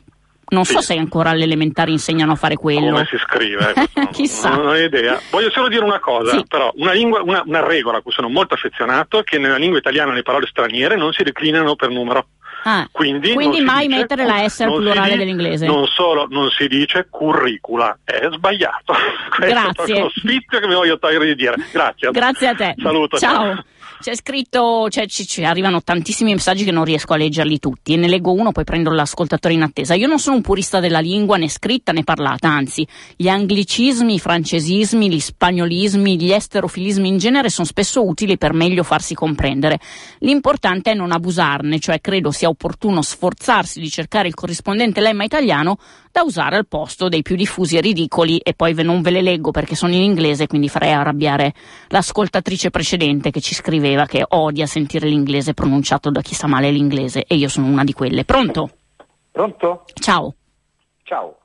Non 0.53 0.65
sì. 0.65 0.75
so 0.75 0.81
se 0.81 0.95
ancora 0.95 1.31
alle 1.31 1.45
elementari 1.45 1.93
insegnano 1.93 2.33
a 2.33 2.35
fare 2.37 2.57
quello. 2.57 2.93
Come 2.93 3.07
si 3.09 3.17
scrive? 3.17 3.73
Chissà. 4.13 4.51
Non, 4.51 4.67
ho 4.67 4.77
idea. 4.77 5.19
Voglio 5.31 5.51
solo 5.51 5.69
dire 5.69 5.83
una 5.83 5.99
cosa, 5.99 6.37
sì. 6.37 6.45
però, 6.47 6.71
una, 6.77 6.93
lingua, 6.93 7.23
una, 7.23 7.43
una 7.45 7.67
regola 7.67 7.99
a 7.99 8.01
cui 8.03 8.13
sono 8.13 8.29
molto 8.29 8.55
affezionato 8.55 9.19
è 9.19 9.25
che 9.25 9.39
nella 9.39 9.57
lingua 9.57 9.79
italiana 9.79 10.13
le 10.13 10.23
parole 10.23 10.47
straniere 10.47 10.95
non 10.97 11.13
si 11.13 11.23
declinano 11.23 11.75
per 11.75 11.89
numero. 11.89 12.27
Ah, 12.65 12.89
quindi, 12.91 13.33
quindi 13.33 13.61
mai 13.61 13.87
dice, 13.87 13.99
mettere 13.99 14.25
la 14.25 14.49
S 14.49 14.61
al 14.61 14.73
plurale 14.73 15.03
dice, 15.07 15.17
dell'inglese. 15.17 15.67
Non 15.67 15.87
solo 15.87 16.27
non 16.31 16.49
si 16.51 16.69
dice 16.69 17.07
curricula, 17.11 17.99
è 18.05 18.29
sbagliato. 18.31 18.95
Questo 19.35 19.53
Grazie. 19.53 19.97
è 19.97 20.01
lo 20.01 20.11
sfizio 20.15 20.61
che 20.61 20.67
mi 20.67 20.75
voglio 20.75 20.99
togliere 20.99 21.27
di 21.27 21.35
dire. 21.35 21.57
Grazie. 21.73 22.11
Grazie 22.11 22.49
a 22.49 22.55
te. 22.55 22.75
Saluto. 22.79 23.19
ciao. 23.19 23.55
ciao. 23.55 23.65
C'è 24.03 24.17
scritto, 24.17 24.89
cioè, 24.91 25.07
ci, 25.07 25.25
ci, 25.29 25.45
arrivano 25.45 25.81
tantissimi 25.81 26.33
messaggi 26.33 26.65
che 26.65 26.73
non 26.73 26.85
riesco 26.85 27.13
a 27.13 27.17
leggerli 27.17 27.61
tutti 27.61 27.93
e 27.93 27.97
ne 27.97 28.09
leggo 28.09 28.33
uno, 28.33 28.51
poi 28.51 28.65
prendo 28.65 28.91
l'ascoltatore 28.91 29.55
in 29.55 29.63
attesa. 29.63 29.95
Io 29.95 30.09
non 30.09 30.19
sono 30.19 30.35
un 30.35 30.43
purista 30.43 30.81
della 30.81 30.99
lingua 30.99 31.37
né 31.37 31.49
scritta 31.49 31.93
né 31.93 32.03
parlata, 32.03 32.49
anzi, 32.49 32.85
gli 33.15 33.29
anglicismi, 33.29 34.15
i 34.15 34.19
francesismi, 34.19 35.09
gli 35.09 35.21
spagnolismi, 35.21 36.21
gli 36.21 36.33
esterofilismi 36.33 37.07
in 37.07 37.19
genere 37.19 37.49
sono 37.49 37.65
spesso 37.65 38.05
utili 38.05 38.37
per 38.37 38.55
meglio 38.55 38.83
farsi 38.83 39.15
comprendere. 39.15 39.79
L'importante 40.19 40.91
è 40.91 40.95
non 40.95 41.13
abusarne, 41.13 41.79
cioè 41.79 42.01
credo 42.01 42.33
sia 42.33 42.49
opportuno 42.49 43.03
sforzarsi 43.03 43.79
di 43.79 43.89
cercare 43.89 44.27
il 44.27 44.35
corrispondente 44.35 45.01
lemma 45.01 45.23
italiano 45.23 45.79
da 46.13 46.23
usare 46.23 46.57
al 46.57 46.67
posto 46.67 47.09
dei 47.09 47.23
più 47.23 47.37
diffusi 47.37 47.79
e 47.79 47.81
ridicoli 47.81 48.39
e 48.39 48.53
poi 48.53 48.75
non 48.85 49.01
ve 49.01 49.11
le 49.11 49.23
leggo 49.23 49.51
perché 49.51 49.75
sono 49.75 49.95
in 49.95 50.03
inglese, 50.03 50.47
quindi 50.47 50.69
farei 50.69 50.93
arrabbiare 50.93 51.55
l'ascoltatrice 51.89 52.69
precedente 52.69 53.31
che 53.31 53.41
ci 53.41 53.55
scriveva 53.55 54.05
che 54.05 54.23
odia 54.29 54.67
sentire 54.67 55.09
l'inglese 55.09 55.55
pronunciato 55.55 56.11
da 56.11 56.21
chi 56.21 56.35
sa 56.35 56.47
male 56.47 56.71
l'inglese 56.71 57.25
e 57.27 57.37
io 57.37 57.49
sono 57.49 57.67
una 57.67 57.83
di 57.83 57.95
quelle. 57.95 58.25
Pronto? 58.25 58.71
Pronto? 59.31 59.85
Ciao. 59.95 60.35
Ciao. 61.03 61.39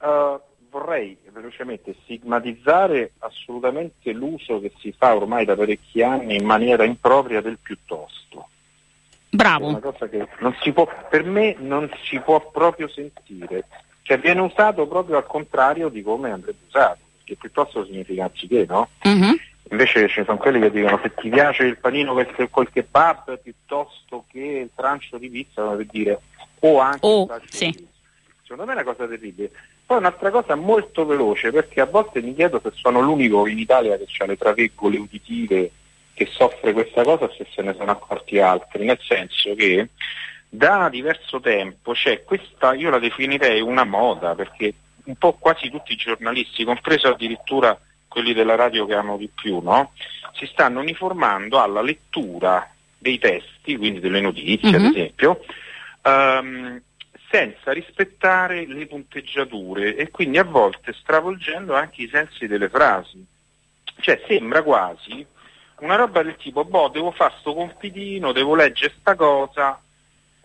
Uh, 0.00 0.40
vorrei 0.70 1.16
velocemente 1.32 1.94
stigmatizzare 2.02 3.12
assolutamente 3.18 4.10
l'uso 4.10 4.60
che 4.60 4.72
si 4.80 4.92
fa 4.92 5.14
ormai 5.14 5.44
da 5.44 5.54
parecchi 5.54 6.02
anni 6.02 6.34
in 6.34 6.44
maniera 6.44 6.84
impropria 6.84 7.40
del 7.40 7.58
piuttosto. 7.62 8.48
Bravo. 9.30 9.66
È 9.66 9.70
una 9.70 9.80
cosa 9.80 10.08
che 10.08 10.28
non 10.40 10.54
si 10.62 10.72
può, 10.72 10.88
per 11.08 11.24
me 11.24 11.56
non 11.58 11.88
si 12.04 12.18
può 12.20 12.50
proprio 12.50 12.88
sentire. 12.88 13.66
Cioè 14.06 14.18
viene 14.18 14.42
usato 14.42 14.86
proprio 14.86 15.16
al 15.16 15.26
contrario 15.26 15.88
di 15.88 16.02
come 16.02 16.30
andrebbe 16.30 16.66
usato, 16.66 16.98
perché 17.16 17.36
piuttosto 17.36 17.86
significa 17.86 18.24
anziché, 18.24 18.66
no? 18.68 18.90
Mm-hmm. 19.08 19.32
Invece 19.70 20.08
ci 20.08 20.22
sono 20.24 20.36
quelli 20.36 20.60
che 20.60 20.70
dicono 20.70 21.00
se 21.02 21.14
ti 21.14 21.30
piace 21.30 21.64
il 21.64 21.78
panino 21.78 22.12
col, 22.12 22.50
col 22.50 22.70
kebab 22.70 23.38
piuttosto 23.40 24.26
che 24.30 24.38
il 24.38 24.70
trancio 24.74 25.16
di 25.16 25.30
pizza, 25.30 25.62
per 25.62 25.86
dire, 25.86 26.20
o 26.60 26.78
anche 26.80 26.98
oh, 27.00 27.22
il 27.22 27.26
trancio 27.28 27.46
sì. 27.48 27.66
di 27.66 27.72
pizza. 27.72 27.92
Secondo 28.42 28.64
me 28.66 28.72
è 28.72 28.74
una 28.74 28.84
cosa 28.84 29.08
terribile. 29.08 29.50
Poi 29.86 29.96
un'altra 29.96 30.30
cosa 30.30 30.54
molto 30.54 31.06
veloce, 31.06 31.50
perché 31.50 31.80
a 31.80 31.86
volte 31.86 32.20
mi 32.20 32.34
chiedo 32.34 32.60
se 32.62 32.72
sono 32.74 33.00
l'unico 33.00 33.46
in 33.46 33.58
Italia 33.58 33.96
che 33.96 34.06
ha 34.18 34.26
le 34.26 34.36
traveggole 34.36 34.98
uditive 34.98 35.70
che 36.12 36.28
soffre 36.30 36.74
questa 36.74 37.02
cosa 37.02 37.28
se 37.36 37.46
se 37.50 37.62
ne 37.62 37.74
sono 37.74 37.90
accorti 37.90 38.38
altri, 38.38 38.84
nel 38.84 39.00
senso 39.00 39.54
che 39.54 39.88
da 40.56 40.88
diverso 40.88 41.40
tempo 41.40 41.92
c'è 41.92 42.22
questa, 42.22 42.74
io 42.74 42.90
la 42.90 42.98
definirei 42.98 43.60
una 43.60 43.84
moda, 43.84 44.34
perché 44.34 44.72
un 45.04 45.16
po' 45.16 45.34
quasi 45.34 45.68
tutti 45.68 45.92
i 45.92 45.96
giornalisti, 45.96 46.64
compreso 46.64 47.08
addirittura 47.08 47.78
quelli 48.06 48.32
della 48.32 48.54
radio 48.54 48.86
che 48.86 48.94
hanno 48.94 49.16
di 49.16 49.28
più, 49.28 49.60
no? 49.60 49.92
si 50.34 50.46
stanno 50.46 50.80
uniformando 50.80 51.60
alla 51.60 51.82
lettura 51.82 52.70
dei 52.96 53.18
testi, 53.18 53.76
quindi 53.76 54.00
delle 54.00 54.20
notizie 54.20 54.70
mm-hmm. 54.70 54.74
ad 54.74 54.80
mhm. 54.80 54.90
esempio, 54.90 55.44
um, 56.02 56.80
senza 57.30 57.72
rispettare 57.72 58.66
le 58.66 58.86
punteggiature 58.86 59.96
e 59.96 60.10
quindi 60.10 60.38
a 60.38 60.44
volte 60.44 60.92
stravolgendo 60.92 61.74
anche 61.74 62.02
i 62.02 62.08
sensi 62.08 62.46
delle 62.46 62.68
frasi. 62.68 63.24
Cioè 64.00 64.22
sembra 64.26 64.62
quasi 64.62 65.26
una 65.80 65.96
roba 65.96 66.22
del 66.22 66.36
tipo, 66.36 66.64
boh, 66.64 66.88
devo 66.88 67.10
fare 67.10 67.34
sto 67.40 67.54
compitino, 67.54 68.32
devo 68.32 68.54
leggere 68.54 68.94
sta 68.98 69.16
cosa, 69.16 69.80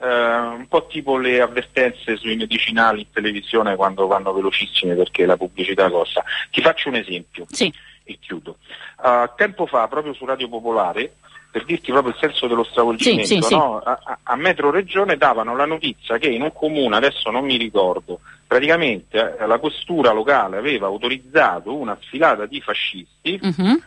un 0.08 0.66
po' 0.68 0.88
tipo 0.88 1.18
le 1.18 1.42
avvertenze 1.42 2.16
sui 2.16 2.36
medicinali 2.36 3.02
in 3.02 3.12
televisione 3.12 3.76
quando 3.76 4.08
vanno 4.08 4.32
velocissime 4.34 4.96
perché 4.96 5.26
la 5.26 5.38
pubblicità 5.38 5.90
costa. 5.90 6.24
Ti 6.50 6.62
faccio 6.62 6.90
un 6.90 6.96
esempio 6.96 7.46
sì. 7.50 7.72
e 8.04 8.18
chiudo. 8.20 8.58
Uh, 9.02 9.30
tempo 9.36 9.66
fa, 9.66 9.88
proprio 9.88 10.14
su 10.14 10.26
Radio 10.26 10.48
Popolare, 10.48 11.16
per 11.52 11.66
dirti 11.66 11.92
proprio 11.92 12.14
il 12.14 12.20
senso 12.20 12.48
dello 12.48 12.64
stravolgimento, 12.64 13.26
sì, 13.26 13.42
sì, 13.42 13.56
no? 13.56 13.80
a, 13.80 14.20
a, 14.22 14.36
Metro 14.36 14.70
Regione 14.70 15.18
davano 15.18 15.56
la 15.56 15.66
notizia 15.66 16.18
che 16.18 16.28
in 16.28 16.44
un 16.44 16.54
comune, 16.54 16.96
adesso 16.96 17.32
non 17.32 17.44
mi 17.44 17.58
ricordo, 17.58 18.20
praticamente 18.46 19.38
eh, 19.38 19.48
la 19.48 19.58
questura 19.58 20.12
locale 20.12 20.58
aveva 20.58 20.86
autorizzato 20.86 21.76
una 21.76 21.98
sfilata 22.02 22.46
di 22.46 22.62
fascisti 22.62 23.40
uh-huh 23.42 23.82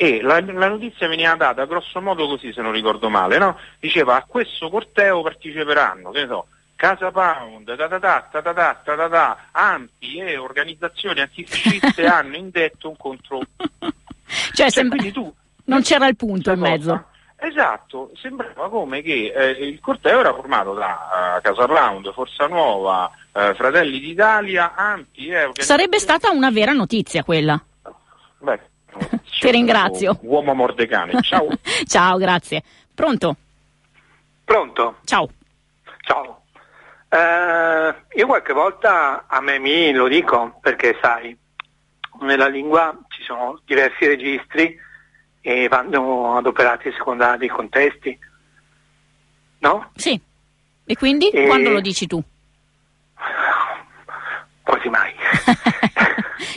e 0.00 0.20
la, 0.22 0.40
la, 0.40 0.68
notizia 0.68 1.08
veniva 1.08 1.34
data 1.34 1.64
grosso 1.64 2.00
modo 2.00 2.28
così 2.28 2.52
se 2.52 2.62
non 2.62 2.70
ricordo 2.70 3.10
male, 3.10 3.36
no? 3.36 3.58
diceva 3.80 4.14
a 4.14 4.22
questo 4.22 4.70
corteo 4.70 5.22
parteciperanno, 5.22 6.12
che 6.12 6.20
ne 6.20 6.26
so, 6.28 6.46
Casa 6.76 7.10
Pound, 7.10 7.76
ta 7.76 7.88
ta 7.88 7.98
ta 7.98 8.28
ta 8.30 8.40
ta 8.40 8.52
ta 8.52 8.74
ta 8.84 8.94
ta 8.94 9.08
ta, 9.08 9.38
AMPI 9.50 10.18
e 10.18 10.36
organizzazioni 10.36 11.20
antifasciste 11.20 12.06
hanno 12.06 12.36
indetto 12.36 12.90
un 12.90 12.96
contro... 12.96 13.40
cioè, 13.58 13.90
cioè 14.52 14.70
sembra... 14.70 15.02
tu, 15.10 15.34
non 15.64 15.82
c'era 15.82 16.06
il 16.06 16.14
punto 16.14 16.52
in 16.52 16.60
mezzo. 16.60 17.04
Esatto, 17.34 18.12
sembrava 18.14 18.68
come 18.68 19.02
che 19.02 19.32
eh, 19.34 19.50
il 19.50 19.80
corteo 19.80 20.20
era 20.20 20.32
formato 20.32 20.74
da 20.74 21.38
uh, 21.38 21.42
Casa 21.42 21.66
Pound, 21.66 22.12
Forza 22.12 22.46
Nuova, 22.46 23.10
uh, 23.32 23.54
Fratelli 23.54 23.98
d'Italia, 23.98 24.74
AMPI 24.76 25.28
e... 25.30 25.50
Sarebbe 25.54 25.98
stata 25.98 26.30
una 26.30 26.52
vera 26.52 26.72
notizia 26.72 27.24
quella. 27.24 27.60
Beh, 28.38 28.60
ti 29.40 29.50
ringrazio. 29.50 30.18
Uomo 30.22 30.54
mordecane. 30.54 31.20
Ciao. 31.22 31.48
Ciao, 31.86 32.16
grazie. 32.18 32.62
Pronto? 32.94 33.36
Pronto? 34.44 34.96
Ciao. 35.04 35.28
Ciao. 36.00 36.42
Eh, 37.08 37.94
io 38.18 38.26
qualche 38.26 38.52
volta 38.52 39.24
a 39.26 39.40
me 39.40 39.58
mi 39.58 39.92
lo 39.92 40.08
dico 40.08 40.58
perché 40.60 40.98
sai, 41.00 41.36
nella 42.20 42.48
lingua 42.48 42.96
ci 43.08 43.22
sono 43.22 43.60
diversi 43.64 44.06
registri 44.06 44.78
e 45.40 45.68
vanno 45.68 46.36
adoperati 46.36 46.88
a 46.88 46.92
seconda 46.92 47.36
dei 47.36 47.48
contesti. 47.48 48.18
No? 49.60 49.90
Sì. 49.94 50.20
E 50.84 50.96
quindi 50.96 51.30
e... 51.30 51.46
quando 51.46 51.70
lo 51.70 51.80
dici 51.80 52.06
tu? 52.06 52.22
Quasi 54.62 54.88
mai. 54.88 55.12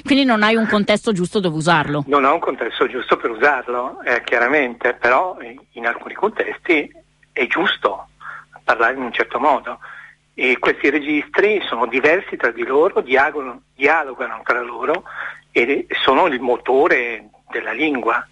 Quindi 0.04 0.26
non 0.26 0.44
hai 0.44 0.56
un 0.56 0.68
contesto 0.68 1.12
giusto 1.12 1.40
dove 1.40 1.58
usarlo? 1.58 2.04
Non 2.08 2.26
ho 2.26 2.34
un 2.34 2.40
contesto 2.40 2.88
giusto 2.88 3.18
per 3.18 3.32
usarlo, 3.32 4.02
eh, 4.04 4.24
chiaramente, 4.24 4.94
però 4.94 5.38
in 5.72 5.88
alcuni 5.88 6.14
contesti 6.14 6.92
è 7.32 7.48
giusto 7.48 8.08
parlare 8.64 8.96
in 8.96 9.02
un 9.02 9.12
certo 9.12 9.40
modo 9.40 9.80
e 10.34 10.58
questi 10.60 10.90
registri 10.90 11.62
sono 11.68 11.86
diversi 11.88 12.38
tra 12.38 12.52
di 12.52 12.64
loro, 12.64 13.02
dialogano, 13.02 13.64
dialogano 13.76 14.42
tra 14.44 14.62
loro 14.62 15.04
e 15.52 15.86
sono 16.04 16.28
il 16.28 16.40
motore 16.40 17.30
della 17.50 17.74
lingua, 17.74 18.26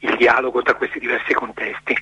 il 0.00 0.16
dialogo 0.16 0.62
tra 0.62 0.74
questi 0.74 0.98
diversi 0.98 1.32
contesti, 1.32 1.96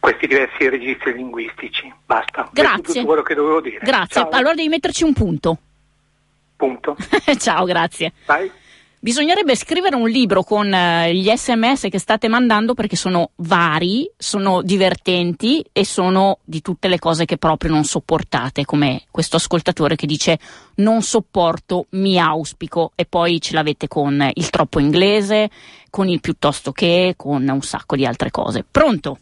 questi 0.00 0.26
diversi 0.26 0.68
registri 0.68 1.14
linguistici. 1.14 1.92
Basta. 2.04 2.48
Grazie. 2.52 2.80
Questo 2.80 2.90
è 2.90 2.94
tutto 2.94 3.06
quello 3.06 3.22
che 3.22 3.34
dovevo 3.34 3.60
dire. 3.60 3.78
Grazie. 3.78 4.22
Ciao. 4.22 4.30
Allora 4.30 4.54
devi 4.54 4.68
metterci 4.68 5.04
un 5.04 5.12
punto. 5.12 5.58
Punto. 6.56 6.96
Ciao, 7.38 7.64
grazie. 7.64 8.12
Vai. 8.26 8.50
Bisognerebbe 9.04 9.54
scrivere 9.54 9.96
un 9.96 10.08
libro 10.08 10.44
con 10.44 10.72
eh, 10.72 11.12
gli 11.12 11.30
sms 11.30 11.88
che 11.90 11.98
state 11.98 12.26
mandando 12.26 12.72
perché 12.72 12.96
sono 12.96 13.32
vari, 13.34 14.10
sono 14.16 14.62
divertenti 14.62 15.62
e 15.72 15.84
sono 15.84 16.38
di 16.42 16.62
tutte 16.62 16.88
le 16.88 16.98
cose 16.98 17.26
che 17.26 17.36
proprio 17.36 17.70
non 17.70 17.84
sopportate, 17.84 18.64
come 18.64 19.02
questo 19.10 19.36
ascoltatore 19.36 19.94
che 19.94 20.06
dice 20.06 20.38
non 20.76 21.02
sopporto, 21.02 21.84
mi 21.90 22.18
auspico 22.18 22.92
e 22.94 23.04
poi 23.04 23.42
ce 23.42 23.52
l'avete 23.52 23.88
con 23.88 24.26
il 24.32 24.48
troppo 24.48 24.80
inglese, 24.80 25.50
con 25.90 26.08
il 26.08 26.20
piuttosto 26.20 26.72
che, 26.72 27.12
con 27.14 27.46
un 27.46 27.60
sacco 27.60 27.96
di 27.96 28.06
altre 28.06 28.30
cose. 28.30 28.64
Pronto? 28.70 29.18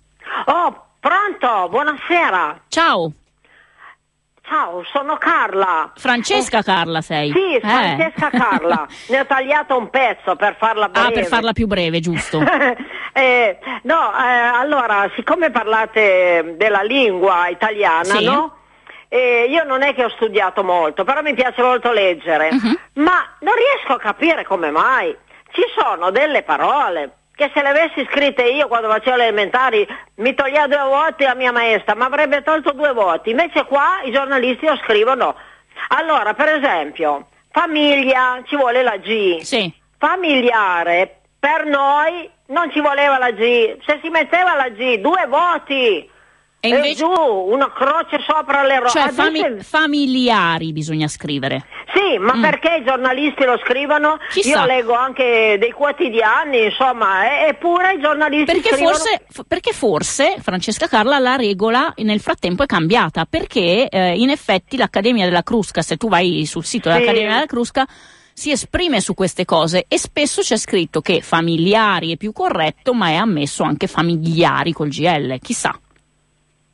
Oh, 0.47 0.85
pronto, 1.01 1.69
buonasera. 1.69 2.67
Ciao. 2.69 3.13
Ciao, 4.53 4.85
sono 4.93 5.17
Carla. 5.17 5.93
Francesca 5.95 6.59
eh, 6.59 6.63
Carla 6.63 7.01
sei? 7.01 7.33
Sì, 7.33 7.59
Francesca 7.59 8.29
eh. 8.29 8.37
Carla. 8.39 8.87
ne 9.09 9.21
ho 9.21 9.25
tagliato 9.25 9.79
un 9.79 9.89
pezzo 9.89 10.37
per 10.37 10.57
farla 10.59 10.91
breve. 10.91 11.09
Ah, 11.09 11.11
per 11.11 11.25
farla 11.25 11.53
più 11.53 11.67
breve, 11.67 12.01
giusto. 12.01 12.39
eh, 13.15 13.59
no, 13.85 14.13
eh, 14.15 14.29
allora, 14.29 15.11
siccome 15.17 15.51
parlate 15.51 16.57
della 16.59 16.83
lingua 16.83 17.49
italiana, 17.49 18.05
sì. 18.05 18.25
no? 18.27 18.59
io 19.09 19.65
non 19.65 19.83
è 19.83 19.95
che 19.95 20.05
ho 20.05 20.11
studiato 20.11 20.63
molto, 20.63 21.05
però 21.05 21.23
mi 21.23 21.33
piace 21.33 21.63
molto 21.63 21.91
leggere, 21.91 22.49
uh-huh. 22.51 23.03
ma 23.03 23.27
non 23.41 23.55
riesco 23.55 23.95
a 23.95 23.99
capire 23.99 24.45
come 24.45 24.71
mai. 24.71 25.17
Ci 25.51 25.63
sono 25.75 26.11
delle 26.11 26.43
parole 26.43 27.22
che 27.43 27.51
se 27.53 27.63
le 27.63 27.69
avessi 27.71 28.07
scritte 28.09 28.45
io 28.45 28.69
quando 28.69 28.89
facevo 28.89 29.17
le 29.17 29.25
elementari 29.25 29.87
mi 30.17 30.33
toglieva 30.35 30.69
due 30.69 30.83
voti 30.85 31.25
la 31.25 31.35
mia 31.35 31.51
maestra, 31.51 31.97
ma 31.97 32.05
avrebbe 32.05 32.43
tolto 32.43 32.71
due 32.73 32.93
voti. 32.93 33.31
Invece 33.31 33.65
qua 33.65 34.01
i 34.05 34.13
giornalisti 34.13 34.67
lo 34.67 34.77
scrivono. 34.77 35.35
Allora, 35.89 36.35
per 36.35 36.49
esempio, 36.49 37.27
famiglia, 37.51 38.41
ci 38.47 38.55
vuole 38.55 38.83
la 38.83 38.97
G. 38.99 39.41
Sì. 39.41 39.73
Familiare, 39.99 41.23
per 41.39 41.65
noi 41.65 42.31
non 42.47 42.71
ci 42.71 42.81
voleva 42.81 43.19
la 43.19 43.33
G. 43.33 43.77
Se 43.85 43.99
si 44.01 44.09
metteva 44.09 44.55
la 44.55 44.69
G, 44.69 44.99
due 44.99 45.27
voti. 45.27 46.11
E, 46.65 46.69
invece... 46.69 46.95
giù, 46.95 47.11
una 47.11 47.73
croce 47.73 48.23
sopra 48.25 48.63
le 48.63 48.79
rose. 48.79 48.97
Cioè 48.97 49.11
fami- 49.11 49.57
familiari 49.63 50.73
bisogna 50.73 51.09
scrivere. 51.09 51.65
Sì, 51.93 52.19
ma 52.19 52.37
mm. 52.37 52.41
perché 52.41 52.77
i 52.77 52.85
giornalisti 52.85 53.45
lo 53.45 53.59
scrivono? 53.65 54.19
Chissà. 54.31 54.61
Io 54.61 54.67
leggo 54.67 54.95
anche 54.95 55.57
dei 55.59 55.73
quotidiani, 55.73 56.67
insomma, 56.67 57.49
eppure 57.49 57.95
i 57.95 58.01
giornalisti 58.01 58.45
perché 58.45 58.69
scrivono... 58.75 58.95
Forse, 58.95 59.25
f- 59.29 59.43
perché 59.49 59.73
forse, 59.73 60.37
Francesca 60.39 60.87
Carla, 60.87 61.19
la 61.19 61.35
regola 61.35 61.93
nel 61.97 62.21
frattempo 62.21 62.63
è 62.63 62.67
cambiata, 62.67 63.27
perché 63.29 63.89
eh, 63.89 64.15
in 64.15 64.31
effetti 64.31 64.77
l'Accademia 64.77 65.25
della 65.25 65.43
Crusca, 65.43 65.83
se 65.83 65.97
tu 65.97 66.09
vai 66.09 66.47
sul 66.47 66.65
sito 66.65 66.89
sì. 66.89 66.95
dell'Accademia 66.97 67.33
della 67.33 67.47
Crusca, 67.47 67.89
si 68.33 68.53
esprime 68.53 69.01
su 69.01 69.15
queste 69.15 69.45
cose 69.45 69.85
e 69.89 69.99
spesso 69.99 70.43
c'è 70.43 70.57
scritto 70.57 71.01
che 71.01 71.23
familiari 71.23 72.13
è 72.13 72.17
più 72.17 72.31
corretto, 72.33 72.95
ma 72.95 73.09
è 73.09 73.15
ammesso 73.15 73.65
anche 73.65 73.89
familiari 73.89 74.73
col 74.73 74.91
GL, 74.91 75.39
chissà. 75.41 75.77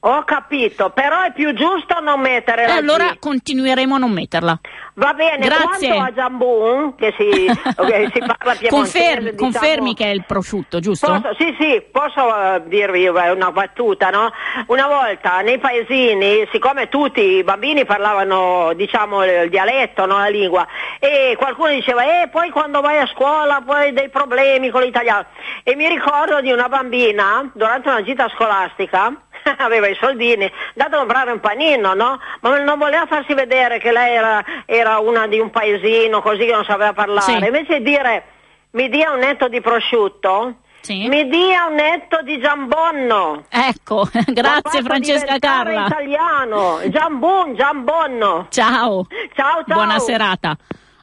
Ho 0.01 0.23
capito, 0.23 0.91
però 0.91 1.23
è 1.23 1.33
più 1.33 1.53
giusto 1.55 1.99
non 2.01 2.21
mettere 2.21 2.69
la 2.69 2.75
E 2.75 2.77
allora 2.77 3.11
G. 3.15 3.19
continueremo 3.19 3.97
a 3.97 3.99
non 3.99 4.13
metterla. 4.13 4.61
Va 4.95 5.13
bene, 5.13 5.45
Grazie. 5.45 5.89
quanto 5.89 6.03
a 6.03 6.13
Jambun, 6.13 6.95
che 6.95 7.15
si, 7.17 7.47
okay, 7.77 8.09
si 8.13 8.21
parla 8.21 8.55
piemontese, 8.55 8.69
Confermi, 8.69 9.31
diciamo, 9.31 9.51
confermi 9.51 9.95
che 9.95 10.05
è 10.05 10.09
il 10.15 10.25
prosciutto, 10.25 10.79
giusto? 10.79 11.07
Posso, 11.07 11.35
sì, 11.37 11.57
sì, 11.59 11.83
posso 11.91 12.25
uh, 12.25 12.69
dirvi 12.69 13.09
una 13.09 13.51
battuta, 13.51 14.11
no? 14.11 14.31
Una 14.67 14.87
volta 14.87 15.41
nei 15.41 15.59
paesini, 15.59 16.49
siccome 16.53 16.89
tutti 16.89 17.21
i 17.21 17.43
bambini 17.43 17.85
parlavano, 17.85 18.73
diciamo, 18.75 19.25
il 19.25 19.51
dialetto, 19.51 20.07
no? 20.07 20.19
la 20.19 20.29
lingua, 20.29 20.67
e 21.01 21.35
qualcuno 21.37 21.71
diceva, 21.71 22.23
eh, 22.23 22.29
poi 22.29 22.51
quando 22.51 22.81
vai 22.81 22.99
a 22.99 23.07
scuola 23.07 23.63
poi 23.65 23.93
dei 23.93 24.11
problemi 24.11 24.71
con 24.71 24.83
l'italiano. 24.83 25.27
E 25.65 25.75
mi 25.75 25.89
ricordo 25.89 26.41
di 26.41 26.53
una 26.53 26.69
bambina, 26.69 27.51
durante 27.53 27.89
una 27.89 28.03
gita 28.03 28.29
scolastica, 28.29 29.13
aveva 29.59 29.89
i 29.89 29.97
soldini, 30.01 30.51
dato 30.74 30.97
a 30.97 30.99
comprare 31.01 31.30
un 31.32 31.41
panino, 31.41 31.95
no? 31.95 32.20
Ma 32.41 32.59
non 32.59 32.78
voleva 32.78 33.07
farsi 33.07 33.34
vedere 33.34 33.78
che 33.78 33.93
lei 33.93 34.14
era, 34.14 34.45
era 34.66 34.99
una 34.99 35.26
di 35.26 35.39
un 35.39 35.51
paesino 35.51 36.20
così 36.22 36.45
che 36.45 36.53
non 36.53 36.64
sapeva 36.64 36.93
parlare. 36.93 37.22
Sì. 37.22 37.32
Invece 37.45 37.78
di 37.78 37.84
dire 37.84 38.24
mi 38.70 38.89
dia 38.89 39.12
un 39.12 39.18
netto 39.20 39.49
di 39.49 39.61
prosciutto, 39.61 40.57
Sì. 40.80 41.09
mi 41.09 41.26
dia 41.28 41.66
un 41.66 41.74
netto 41.74 42.20
di 42.22 42.39
giambonno. 42.39 43.45
Ecco, 43.49 44.09
grazie 44.26 44.82
Francesca 44.82 45.39
Carla. 45.39 45.86
italiano, 45.86 46.80
giambun, 46.86 47.55
giambonno. 47.55 48.47
Ciao. 48.51 49.07
Ciao, 49.34 49.64
ciao. 49.66 49.74
Buona 49.74 49.99
serata. 49.99 50.57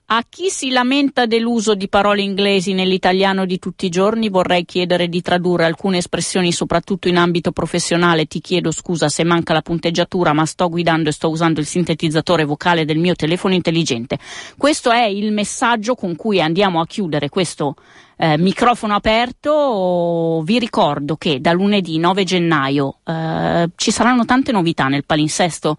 A 0.07 0.23
chi 0.29 0.51
si 0.51 0.69
lamenta 0.69 1.25
dell'uso 1.25 1.73
di 1.73 1.89
parole 1.89 2.21
inglesi 2.21 2.73
nell'italiano 2.73 3.43
di 3.43 3.57
tutti 3.57 3.87
i 3.87 3.89
giorni 3.89 4.29
vorrei 4.29 4.63
chiedere 4.63 5.07
di 5.07 5.19
tradurre 5.19 5.65
alcune 5.65 5.97
espressioni 5.97 6.51
soprattutto 6.51 7.07
in 7.07 7.17
ambito 7.17 7.51
professionale. 7.51 8.27
Ti 8.27 8.39
chiedo 8.39 8.69
scusa 8.69 9.09
se 9.09 9.23
manca 9.23 9.53
la 9.53 9.63
punteggiatura 9.63 10.31
ma 10.31 10.45
sto 10.45 10.69
guidando 10.69 11.09
e 11.09 11.11
sto 11.11 11.29
usando 11.29 11.59
il 11.59 11.65
sintetizzatore 11.65 12.45
vocale 12.45 12.85
del 12.85 12.99
mio 12.99 13.15
telefono 13.15 13.55
intelligente. 13.55 14.19
Questo 14.55 14.91
è 14.91 15.05
il 15.05 15.31
messaggio 15.31 15.95
con 15.95 16.15
cui 16.15 16.39
andiamo 16.39 16.81
a 16.81 16.85
chiudere 16.85 17.29
questo 17.29 17.73
eh, 18.15 18.37
microfono 18.37 18.93
aperto. 18.93 20.43
Vi 20.45 20.59
ricordo 20.59 21.15
che 21.15 21.41
da 21.41 21.51
lunedì 21.51 21.97
9 21.97 22.23
gennaio 22.23 22.99
eh, 23.03 23.69
ci 23.75 23.89
saranno 23.89 24.23
tante 24.23 24.51
novità 24.51 24.87
nel 24.87 25.03
palinsesto 25.03 25.77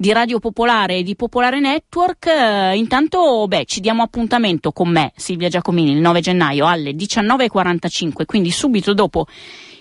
di 0.00 0.12
Radio 0.12 0.38
Popolare 0.38 0.98
e 0.98 1.02
di 1.02 1.16
Popolare 1.16 1.58
Network. 1.58 2.26
Eh, 2.26 2.76
intanto, 2.76 3.46
beh, 3.48 3.64
ci 3.64 3.80
diamo 3.80 4.04
appuntamento 4.04 4.70
con 4.70 4.88
me, 4.90 5.12
Silvia 5.16 5.48
Giacomini, 5.48 5.90
il 5.90 5.98
9 5.98 6.20
gennaio 6.20 6.68
alle 6.68 6.92
19.45, 6.92 8.24
quindi 8.24 8.52
subito 8.52 8.94
dopo 8.94 9.26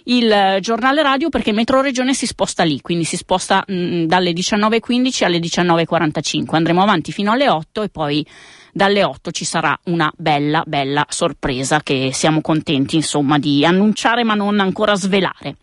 il 0.05 0.31
eh, 0.31 0.57
giornale 0.59 1.03
radio 1.03 1.29
perché 1.29 1.51
Metro 1.51 1.81
Regione 1.81 2.15
si 2.15 2.25
sposta 2.25 2.63
lì, 2.63 2.81
quindi 2.81 3.03
si 3.03 3.15
sposta 3.15 3.63
mh, 3.67 4.05
dalle 4.05 4.31
19.15 4.31 5.23
alle 5.23 5.37
19.45. 5.37 6.55
Andremo 6.55 6.81
avanti 6.81 7.11
fino 7.11 7.31
alle 7.31 7.47
8 7.47 7.83
e 7.83 7.89
poi 7.89 8.25
dalle 8.73 9.03
8 9.03 9.29
ci 9.29 9.45
sarà 9.45 9.77
una 9.83 10.11
bella, 10.17 10.63
bella 10.65 11.05
sorpresa 11.09 11.81
che 11.81 12.09
siamo 12.11 12.41
contenti 12.41 12.95
insomma 12.95 13.37
di 13.37 13.63
annunciare 13.63 14.23
ma 14.23 14.33
non 14.33 14.59
ancora 14.59 14.95
svelare. 14.95 15.57